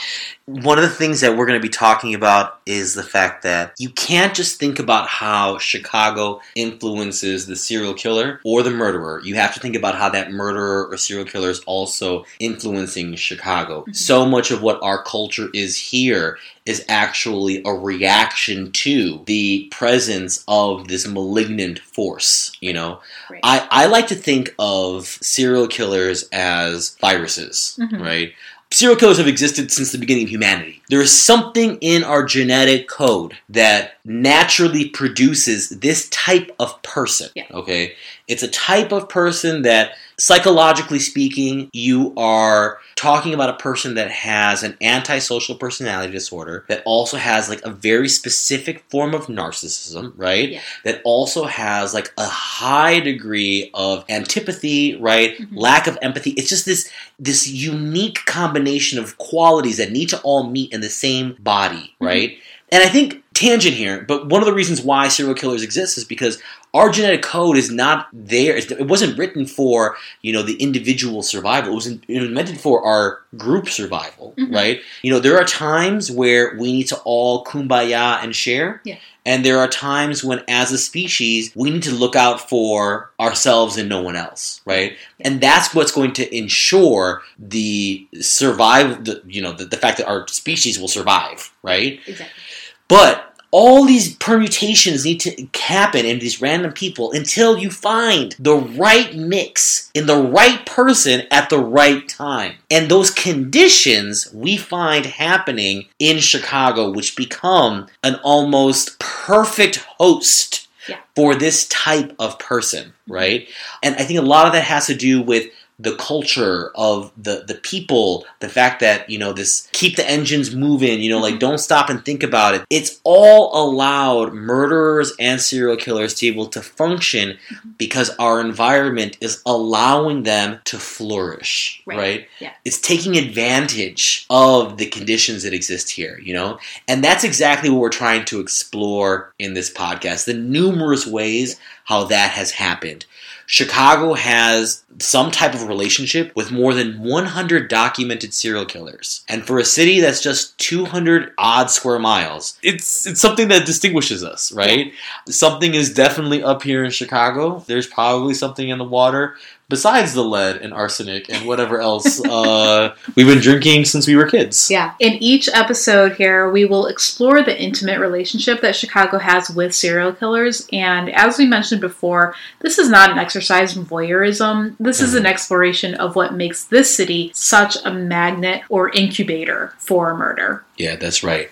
One 0.49 0.79
of 0.79 0.83
the 0.83 0.89
things 0.89 1.21
that 1.21 1.37
we're 1.37 1.45
going 1.45 1.59
to 1.59 1.65
be 1.65 1.69
talking 1.69 2.15
about 2.15 2.59
is 2.65 2.95
the 2.95 3.03
fact 3.03 3.43
that 3.43 3.73
you 3.77 3.91
can't 3.91 4.33
just 4.33 4.59
think 4.59 4.79
about 4.79 5.07
how 5.07 5.59
Chicago 5.59 6.41
influences 6.55 7.45
the 7.45 7.55
serial 7.55 7.93
killer 7.93 8.41
or 8.43 8.63
the 8.63 8.71
murderer. 8.71 9.21
You 9.23 9.35
have 9.35 9.53
to 9.53 9.59
think 9.59 9.75
about 9.75 9.93
how 9.93 10.09
that 10.09 10.31
murderer 10.31 10.87
or 10.87 10.97
serial 10.97 11.27
killer 11.27 11.51
is 11.51 11.59
also 11.67 12.25
influencing 12.39 13.15
Chicago. 13.15 13.81
Mm-hmm. 13.81 13.91
So 13.91 14.25
much 14.25 14.49
of 14.49 14.63
what 14.63 14.81
our 14.81 15.03
culture 15.03 15.49
is 15.53 15.77
here 15.77 16.39
is 16.65 16.83
actually 16.89 17.61
a 17.63 17.71
reaction 17.71 18.71
to 18.71 19.21
the 19.25 19.67
presence 19.69 20.43
of 20.47 20.87
this 20.87 21.07
malignant 21.07 21.77
force. 21.77 22.55
You 22.59 22.73
know, 22.73 23.01
right. 23.29 23.39
I, 23.43 23.67
I 23.69 23.85
like 23.85 24.07
to 24.07 24.15
think 24.15 24.55
of 24.57 25.05
serial 25.05 25.67
killers 25.67 26.27
as 26.31 26.95
viruses, 26.97 27.77
mm-hmm. 27.79 28.01
right? 28.01 28.33
Serial 28.71 28.99
killers 28.99 29.17
have 29.17 29.27
existed 29.27 29.71
since 29.71 29.91
the 29.91 29.97
beginning 29.97 30.25
of 30.25 30.29
humanity. 30.29 30.83
There 30.89 31.01
is 31.01 31.19
something 31.19 31.79
in 31.81 32.03
our 32.03 32.23
genetic 32.23 32.87
code 32.87 33.33
that 33.49 33.93
naturally 34.05 34.89
produces 34.89 35.69
this 35.69 36.07
type 36.09 36.51
of 36.59 36.79
person. 36.83 37.29
Yeah. 37.35 37.47
Okay? 37.51 37.93
It's 38.29 38.43
a 38.43 38.47
type 38.47 38.93
of 38.93 39.09
person 39.09 39.63
that 39.63 39.93
psychologically 40.19 40.99
speaking, 40.99 41.69
you 41.73 42.13
are 42.17 42.79
talking 42.95 43.33
about 43.33 43.49
a 43.49 43.57
person 43.57 43.95
that 43.95 44.11
has 44.11 44.63
an 44.63 44.77
antisocial 44.81 45.55
personality 45.55 46.11
disorder 46.11 46.65
that 46.67 46.83
also 46.85 47.17
has 47.17 47.49
like 47.49 47.61
a 47.63 47.69
very 47.69 48.09
specific 48.09 48.83
form 48.89 49.15
of 49.15 49.27
narcissism, 49.27 50.13
right? 50.17 50.51
Yeah. 50.51 50.61
That 50.83 51.01
also 51.05 51.45
has 51.45 51.93
like 51.93 52.13
a 52.17 52.27
high 52.27 52.99
degree 52.99 53.71
of 53.73 54.03
antipathy, 54.09 54.95
right? 54.97 55.37
Mm-hmm. 55.37 55.57
Lack 55.57 55.87
of 55.87 55.97
empathy. 56.01 56.31
It's 56.31 56.49
just 56.49 56.65
this 56.65 56.91
this 57.17 57.47
unique 57.47 58.19
combination 58.25 58.99
of 58.99 59.17
qualities 59.17 59.77
that 59.77 59.91
need 59.91 60.09
to 60.09 60.21
all 60.21 60.43
meet 60.43 60.73
in 60.73 60.81
the 60.81 60.89
same 60.89 61.35
body, 61.39 61.93
mm-hmm. 61.95 62.05
right? 62.05 62.37
And 62.71 62.83
I 62.83 62.89
think 62.89 63.23
tangent 63.33 63.75
here, 63.75 64.01
but 64.01 64.27
one 64.27 64.41
of 64.41 64.45
the 64.45 64.53
reasons 64.53 64.81
why 64.81 65.07
serial 65.07 65.35
killers 65.35 65.63
exist 65.63 65.97
is 65.97 66.03
because 66.03 66.41
our 66.73 66.89
genetic 66.89 67.21
code 67.21 67.57
is 67.57 67.71
not 67.71 68.07
there. 68.13 68.57
It 68.57 68.87
wasn't 68.87 69.17
written 69.17 69.45
for 69.45 69.95
you 70.21 70.33
know 70.33 70.43
the 70.43 70.55
individual 70.55 71.23
survival. 71.23 71.71
It 71.71 71.75
was, 71.75 71.87
it 71.87 72.21
was 72.21 72.29
meant 72.29 72.49
for 72.59 72.83
our 72.85 73.21
group 73.37 73.69
survival, 73.69 74.33
mm-hmm. 74.37 74.53
right? 74.53 74.81
You 75.01 75.11
know, 75.11 75.19
there 75.19 75.37
are 75.37 75.45
times 75.45 76.11
where 76.11 76.55
we 76.59 76.71
need 76.71 76.87
to 76.89 76.97
all 77.05 77.43
kumbaya 77.43 78.23
and 78.23 78.35
share. 78.35 78.81
Yeah. 78.83 78.97
And 79.25 79.45
there 79.45 79.59
are 79.59 79.67
times 79.67 80.23
when, 80.23 80.41
as 80.47 80.71
a 80.71 80.77
species, 80.77 81.51
we 81.55 81.69
need 81.69 81.83
to 81.83 81.93
look 81.93 82.15
out 82.15 82.49
for 82.49 83.11
ourselves 83.19 83.77
and 83.77 83.87
no 83.87 84.01
one 84.01 84.15
else, 84.15 84.61
right? 84.65 84.97
And 85.19 85.39
that's 85.39 85.75
what's 85.75 85.91
going 85.91 86.13
to 86.13 86.35
ensure 86.35 87.21
the 87.37 88.07
survive, 88.21 89.03
the, 89.05 89.21
you 89.27 89.41
know, 89.41 89.51
the, 89.51 89.65
the 89.65 89.77
fact 89.77 89.97
that 89.97 90.07
our 90.07 90.27
species 90.29 90.79
will 90.79 90.87
survive, 90.87 91.53
right? 91.61 91.99
Exactly. 92.07 92.41
But 92.89 93.29
all 93.51 93.85
these 93.85 94.15
permutations 94.15 95.05
need 95.05 95.19
to 95.21 95.47
happen 95.59 96.05
in 96.05 96.19
these 96.19 96.41
random 96.41 96.71
people 96.71 97.11
until 97.11 97.57
you 97.57 97.71
find 97.71 98.35
the 98.37 98.55
right 98.55 99.15
mix 99.15 99.89
in 99.93 100.05
the 100.05 100.21
right 100.21 100.65
person 100.65 101.23
at 101.31 101.49
the 101.49 101.59
right 101.59 102.07
time. 102.07 102.55
And 102.69 102.89
those 102.89 103.09
conditions 103.09 104.31
we 104.33 104.57
find 104.57 105.05
happening 105.05 105.87
in 105.97 106.19
Chicago, 106.19 106.91
which 106.91 107.15
become 107.15 107.87
an 108.03 108.15
almost 108.23 108.99
perfect 108.99 109.77
host 109.97 110.67
yeah. 110.87 110.97
for 111.15 111.33
this 111.33 111.67
type 111.69 112.13
of 112.19 112.37
person, 112.37 112.93
right? 113.07 113.47
And 113.81 113.95
I 113.95 114.03
think 114.03 114.19
a 114.19 114.23
lot 114.23 114.45
of 114.45 114.53
that 114.53 114.63
has 114.63 114.87
to 114.87 114.95
do 114.95 115.21
with 115.21 115.47
the 115.79 115.95
culture 115.95 116.71
of 116.75 117.11
the 117.17 117.45
the 117.47 117.55
people 117.55 118.25
the 118.39 118.49
fact 118.49 118.81
that 118.81 119.09
you 119.09 119.17
know 119.17 119.31
this 119.31 119.67
keep 119.71 119.95
the 119.95 120.09
engines 120.09 120.53
moving 120.53 121.01
you 121.01 121.09
know 121.09 121.19
like 121.19 121.33
mm-hmm. 121.35 121.39
don't 121.39 121.57
stop 121.59 121.89
and 121.89 122.03
think 122.03 122.21
about 122.21 122.53
it 122.53 122.63
it's 122.69 122.99
all 123.03 123.49
allowed 123.69 124.33
murderers 124.33 125.13
and 125.19 125.39
serial 125.39 125.77
killers 125.77 126.13
to 126.13 126.25
be 126.25 126.27
able 126.27 126.47
to 126.47 126.61
function 126.61 127.29
mm-hmm. 127.29 127.69
because 127.77 128.09
our 128.19 128.41
environment 128.41 129.17
is 129.21 129.41
allowing 129.45 130.23
them 130.23 130.59
to 130.65 130.77
flourish 130.77 131.81
right, 131.85 131.97
right? 131.97 132.27
Yeah. 132.39 132.51
it's 132.65 132.81
taking 132.81 133.17
advantage 133.17 134.25
of 134.29 134.77
the 134.77 134.87
conditions 134.87 135.43
that 135.43 135.53
exist 135.53 135.89
here 135.89 136.19
you 136.21 136.33
know 136.33 136.59
and 136.87 137.03
that's 137.03 137.23
exactly 137.23 137.69
what 137.69 137.79
we're 137.79 137.89
trying 137.89 138.25
to 138.25 138.41
explore 138.41 139.33
in 139.39 139.53
this 139.53 139.71
podcast 139.71 140.25
the 140.25 140.33
numerous 140.33 141.07
ways 141.07 141.57
how 141.85 142.03
that 142.03 142.31
has 142.31 142.51
happened 142.51 143.05
Chicago 143.51 144.13
has 144.13 144.83
some 144.99 145.31
type 145.31 145.55
of 145.55 145.67
relationship 145.67 146.31
with 146.35 146.51
more 146.51 146.75
than 146.75 147.01
100 147.01 147.67
documented 147.67 148.31
serial 148.31 148.63
killers. 148.63 149.23
And 149.27 149.43
for 149.43 149.57
a 149.57 149.65
city 149.65 149.99
that's 149.99 150.21
just 150.21 150.55
200 150.59 151.33
odd 151.35 151.71
square 151.71 151.97
miles, 151.97 152.59
it's 152.61 153.07
it's 153.07 153.19
something 153.19 153.47
that 153.47 153.65
distinguishes 153.65 154.23
us, 154.23 154.51
right? 154.51 154.93
Something 155.27 155.73
is 155.73 155.91
definitely 155.91 156.43
up 156.43 156.61
here 156.61 156.83
in 156.83 156.91
Chicago. 156.91 157.63
There's 157.65 157.87
probably 157.87 158.35
something 158.35 158.69
in 158.69 158.77
the 158.77 158.83
water 158.83 159.35
besides 159.69 160.13
the 160.13 160.23
lead 160.23 160.57
and 160.57 160.73
arsenic 160.73 161.29
and 161.29 161.47
whatever 161.47 161.79
else 161.79 162.19
uh, 162.25 162.95
we've 163.15 163.27
been 163.27 163.39
drinking 163.39 163.85
since 163.85 164.07
we 164.07 164.15
were 164.15 164.25
kids. 164.25 164.69
Yeah. 164.69 164.95
In 164.99 165.13
each 165.23 165.47
episode 165.53 166.13
here, 166.13 166.49
we 166.49 166.65
will 166.65 166.87
explore 166.87 167.43
the 167.43 167.59
intimate 167.59 167.99
relationship 167.99 168.61
that 168.61 168.75
Chicago 168.75 169.19
has 169.19 169.49
with 169.49 169.73
serial 169.73 170.11
killers. 170.11 170.67
And 170.73 171.09
as 171.11 171.37
we 171.37 171.45
mentioned 171.45 171.81
before, 171.81 172.35
this 172.59 172.77
is 172.77 172.89
not 172.89 173.11
an 173.11 173.19
exercise 173.19 173.77
in 173.77 173.85
voyeurism. 173.85 174.75
This 174.79 174.99
is 174.99 175.13
an 175.13 175.19
mm-hmm. 175.19 175.27
exploration 175.27 175.93
of 175.95 176.15
what 176.15 176.33
makes 176.33 176.65
this 176.65 176.93
city 176.93 177.31
such 177.33 177.77
a 177.85 177.93
magnet 177.93 178.63
or 178.69 178.89
incubator 178.89 179.73
for 179.77 180.15
murder. 180.17 180.65
Yeah, 180.77 180.95
that's 180.95 181.23
right. 181.23 181.49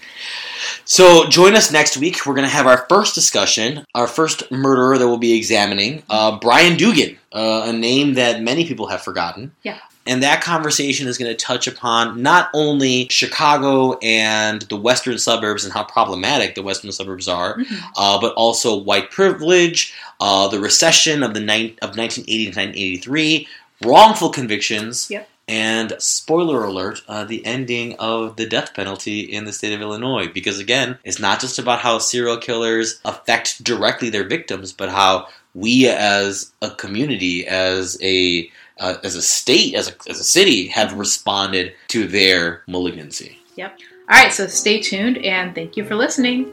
So 0.86 1.28
join 1.28 1.56
us 1.56 1.72
next 1.72 1.98
week. 1.98 2.26
We're 2.26 2.36
going 2.36 2.48
to 2.48 2.54
have 2.54 2.67
our 2.67 2.86
first 2.89 3.15
discussion, 3.15 3.86
our 3.96 4.08
first 4.08 4.50
murderer 4.52 4.98
that 4.98 5.08
we'll 5.08 5.17
be 5.17 5.34
examining, 5.34 6.04
uh, 6.10 6.38
Brian 6.39 6.78
Dugan, 6.78 7.17
uh, 7.32 7.63
a 7.67 7.74
name 7.74 8.13
that 8.15 8.41
many 8.41 8.65
people 8.65 8.88
have 8.88 9.02
forgotten. 9.02 9.52
Yeah. 9.63 9.80
And 10.06 10.24
that 10.24 10.41
conversation 10.41 11.08
is 11.08 11.17
going 11.17 11.30
to 11.30 11.36
touch 11.36 11.67
upon 11.67 12.22
not 12.22 12.50
only 12.54 13.08
Chicago 13.10 13.98
and 14.02 14.62
the 14.63 14.78
western 14.78 15.17
suburbs 15.17 15.65
and 15.65 15.74
how 15.74 15.84
problematic 15.84 16.56
the 16.56 16.63
western 16.63 16.93
suburbs 16.93 17.28
are, 17.28 17.58
mm-hmm. 17.58 17.76
uh, 17.98 18.20
but 18.22 18.34
also 18.36 18.78
white 18.78 19.12
privilege, 19.12 19.93
uh, 20.22 20.48
the 20.48 20.62
recession 20.62 21.24
of 21.24 21.34
the 21.34 21.41
ni- 21.41 21.76
of 21.82 21.98
1980 21.98 22.38
to 22.46 22.50
1983, 22.58 23.48
wrongful 23.84 24.30
convictions, 24.30 25.12
yep 25.12 25.30
and 25.47 25.93
spoiler 25.99 26.63
alert, 26.63 27.01
uh, 27.07 27.23
the 27.23 27.45
ending 27.45 27.95
of 27.99 28.36
the 28.36 28.45
death 28.45 28.73
penalty 28.73 29.21
in 29.21 29.45
the 29.45 29.53
state 29.53 29.73
of 29.73 29.81
Illinois. 29.81 30.27
Because 30.27 30.60
again, 30.60 30.97
it's 31.03 31.19
not 31.19 31.39
just 31.39 31.57
about 31.57 31.79
how 31.79 31.99
serial 31.99 32.38
killers 32.38 32.99
affect 33.05 33.63
directly 33.63 34.10
their 34.10 34.27
victims, 34.27 34.73
but 34.73 34.89
how 34.89 35.27
we 35.53 35.88
as 35.88 36.51
a 36.62 36.69
community, 36.71 37.47
as 37.47 37.97
a 38.01 38.51
uh, 38.79 38.97
as 39.03 39.15
a 39.15 39.21
state, 39.21 39.73
as 39.73 39.89
a, 39.89 40.10
as 40.10 40.19
a 40.19 40.23
city, 40.23 40.67
have 40.67 40.93
responded 40.93 41.73
to 41.88 42.07
their 42.07 42.62
malignancy. 42.67 43.39
Yep. 43.55 43.79
All 44.10 44.23
right, 44.23 44.31
so 44.31 44.45
stay 44.47 44.79
tuned 44.79 45.17
and 45.25 45.55
thank 45.55 45.75
you 45.75 45.83
for 45.83 45.95
listening. 45.95 46.51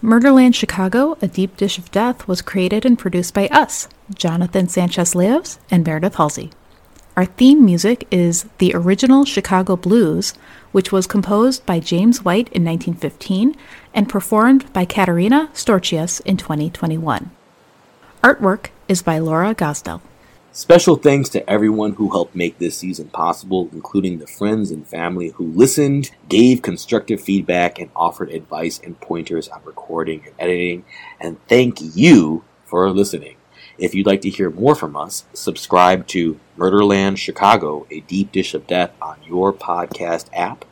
Murderland 0.00 0.54
Chicago, 0.54 1.18
A 1.20 1.26
Deep 1.26 1.56
Dish 1.56 1.76
of 1.76 1.90
Death 1.90 2.28
was 2.28 2.40
created 2.40 2.86
and 2.86 2.96
produced 2.96 3.34
by 3.34 3.48
us, 3.48 3.88
Jonathan 4.14 4.68
Sanchez 4.68 5.16
Leos 5.16 5.58
and 5.72 5.84
Meridith 5.84 6.14
Halsey. 6.14 6.52
Our 7.16 7.24
theme 7.24 7.64
music 7.64 8.06
is 8.12 8.46
the 8.58 8.72
original 8.76 9.24
Chicago 9.24 9.74
Blues, 9.74 10.34
which 10.70 10.92
was 10.92 11.08
composed 11.08 11.66
by 11.66 11.80
James 11.80 12.24
White 12.24 12.46
in 12.50 12.64
1915 12.64 13.56
and 13.92 14.08
performed 14.08 14.72
by 14.72 14.84
Katerina 14.84 15.50
Storchius 15.52 16.20
in 16.20 16.36
2021. 16.36 17.32
Artwork 18.22 18.68
is 18.86 19.02
by 19.02 19.18
Laura 19.18 19.52
Gosdell. 19.52 20.00
Special 20.58 20.96
thanks 20.96 21.28
to 21.28 21.48
everyone 21.48 21.92
who 21.92 22.10
helped 22.10 22.34
make 22.34 22.58
this 22.58 22.76
season 22.76 23.10
possible, 23.10 23.68
including 23.72 24.18
the 24.18 24.26
friends 24.26 24.72
and 24.72 24.84
family 24.84 25.28
who 25.28 25.52
listened, 25.52 26.10
gave 26.28 26.62
constructive 26.62 27.20
feedback, 27.20 27.78
and 27.78 27.92
offered 27.94 28.30
advice 28.30 28.80
and 28.82 29.00
pointers 29.00 29.48
on 29.50 29.62
recording 29.62 30.20
and 30.26 30.34
editing. 30.36 30.84
And 31.20 31.38
thank 31.46 31.78
you 31.80 32.42
for 32.64 32.90
listening. 32.90 33.36
If 33.78 33.94
you'd 33.94 34.08
like 34.08 34.20
to 34.22 34.30
hear 34.30 34.50
more 34.50 34.74
from 34.74 34.96
us, 34.96 35.26
subscribe 35.32 36.08
to 36.08 36.40
Murderland 36.56 37.20
Chicago, 37.20 37.86
a 37.92 38.00
deep 38.00 38.32
dish 38.32 38.52
of 38.52 38.66
death 38.66 38.90
on 39.00 39.18
your 39.24 39.52
podcast 39.52 40.26
app. 40.32 40.64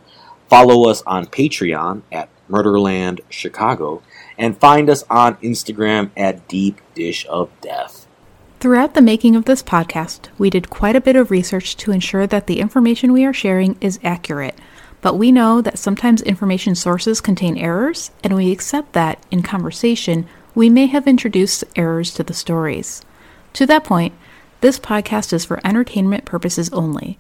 Follow 0.51 0.91
us 0.91 1.05
on 1.07 1.27
Patreon 1.27 2.03
at 2.11 2.29
Murderland 2.49 3.21
Chicago, 3.31 4.03
and 4.37 4.59
find 4.59 4.91
us 4.91 5.05
on 5.09 5.37
Instagram 5.37 6.11
at 6.17 6.49
Deep 6.49 6.81
Dish 6.97 7.25
of 7.27 7.53
Death. 7.61 8.06
Throughout 8.59 8.95
the 8.95 9.03
making 9.03 9.37
of 9.37 9.45
this 9.45 9.63
podcast, 9.63 10.29
we 10.39 10.49
did 10.49 10.71
quite 10.71 10.97
a 10.97 11.01
bit 11.01 11.15
of 11.15 11.31
research 11.31 11.77
to 11.77 11.93
ensure 11.93 12.27
that 12.27 12.47
the 12.47 12.59
information 12.59 13.13
we 13.13 13.23
are 13.27 13.33
sharing 13.33 13.77
is 13.83 14.01
accurate. 14.03 14.59
But 15.03 15.19
we 15.19 15.31
know 15.31 15.61
that 15.61 15.79
sometimes 15.79 16.23
information 16.23 16.75
sources 16.75 17.21
contain 17.21 17.59
errors, 17.59 18.13
and 18.25 18.35
we 18.35 18.51
accept 18.51 18.95
that, 18.95 19.23
in 19.31 19.43
conversation, 19.43 20.27
we 20.55 20.71
may 20.71 20.87
have 20.87 21.07
introduced 21.07 21.65
errors 21.77 22.15
to 22.15 22.23
the 22.23 22.33
stories. 22.33 23.05
To 23.53 23.67
that 23.67 23.85
point, 23.85 24.15
this 24.63 24.79
podcast 24.79 25.35
is 25.35 25.45
for 25.45 25.61
entertainment 25.63 26.25
purposes 26.25 26.71
only. 26.71 27.19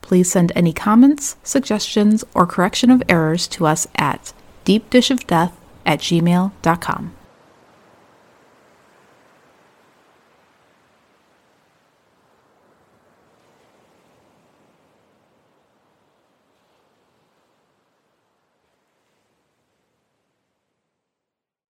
Please 0.00 0.32
send 0.32 0.50
any 0.56 0.72
comments, 0.72 1.36
suggestions, 1.44 2.24
or 2.34 2.46
correction 2.46 2.90
of 2.90 3.02
errors 3.06 3.46
to 3.48 3.66
us 3.66 3.86
at 3.96 4.32
deepdishofdeath 4.64 5.52
at 5.84 5.98
gmail.com. 6.00 7.12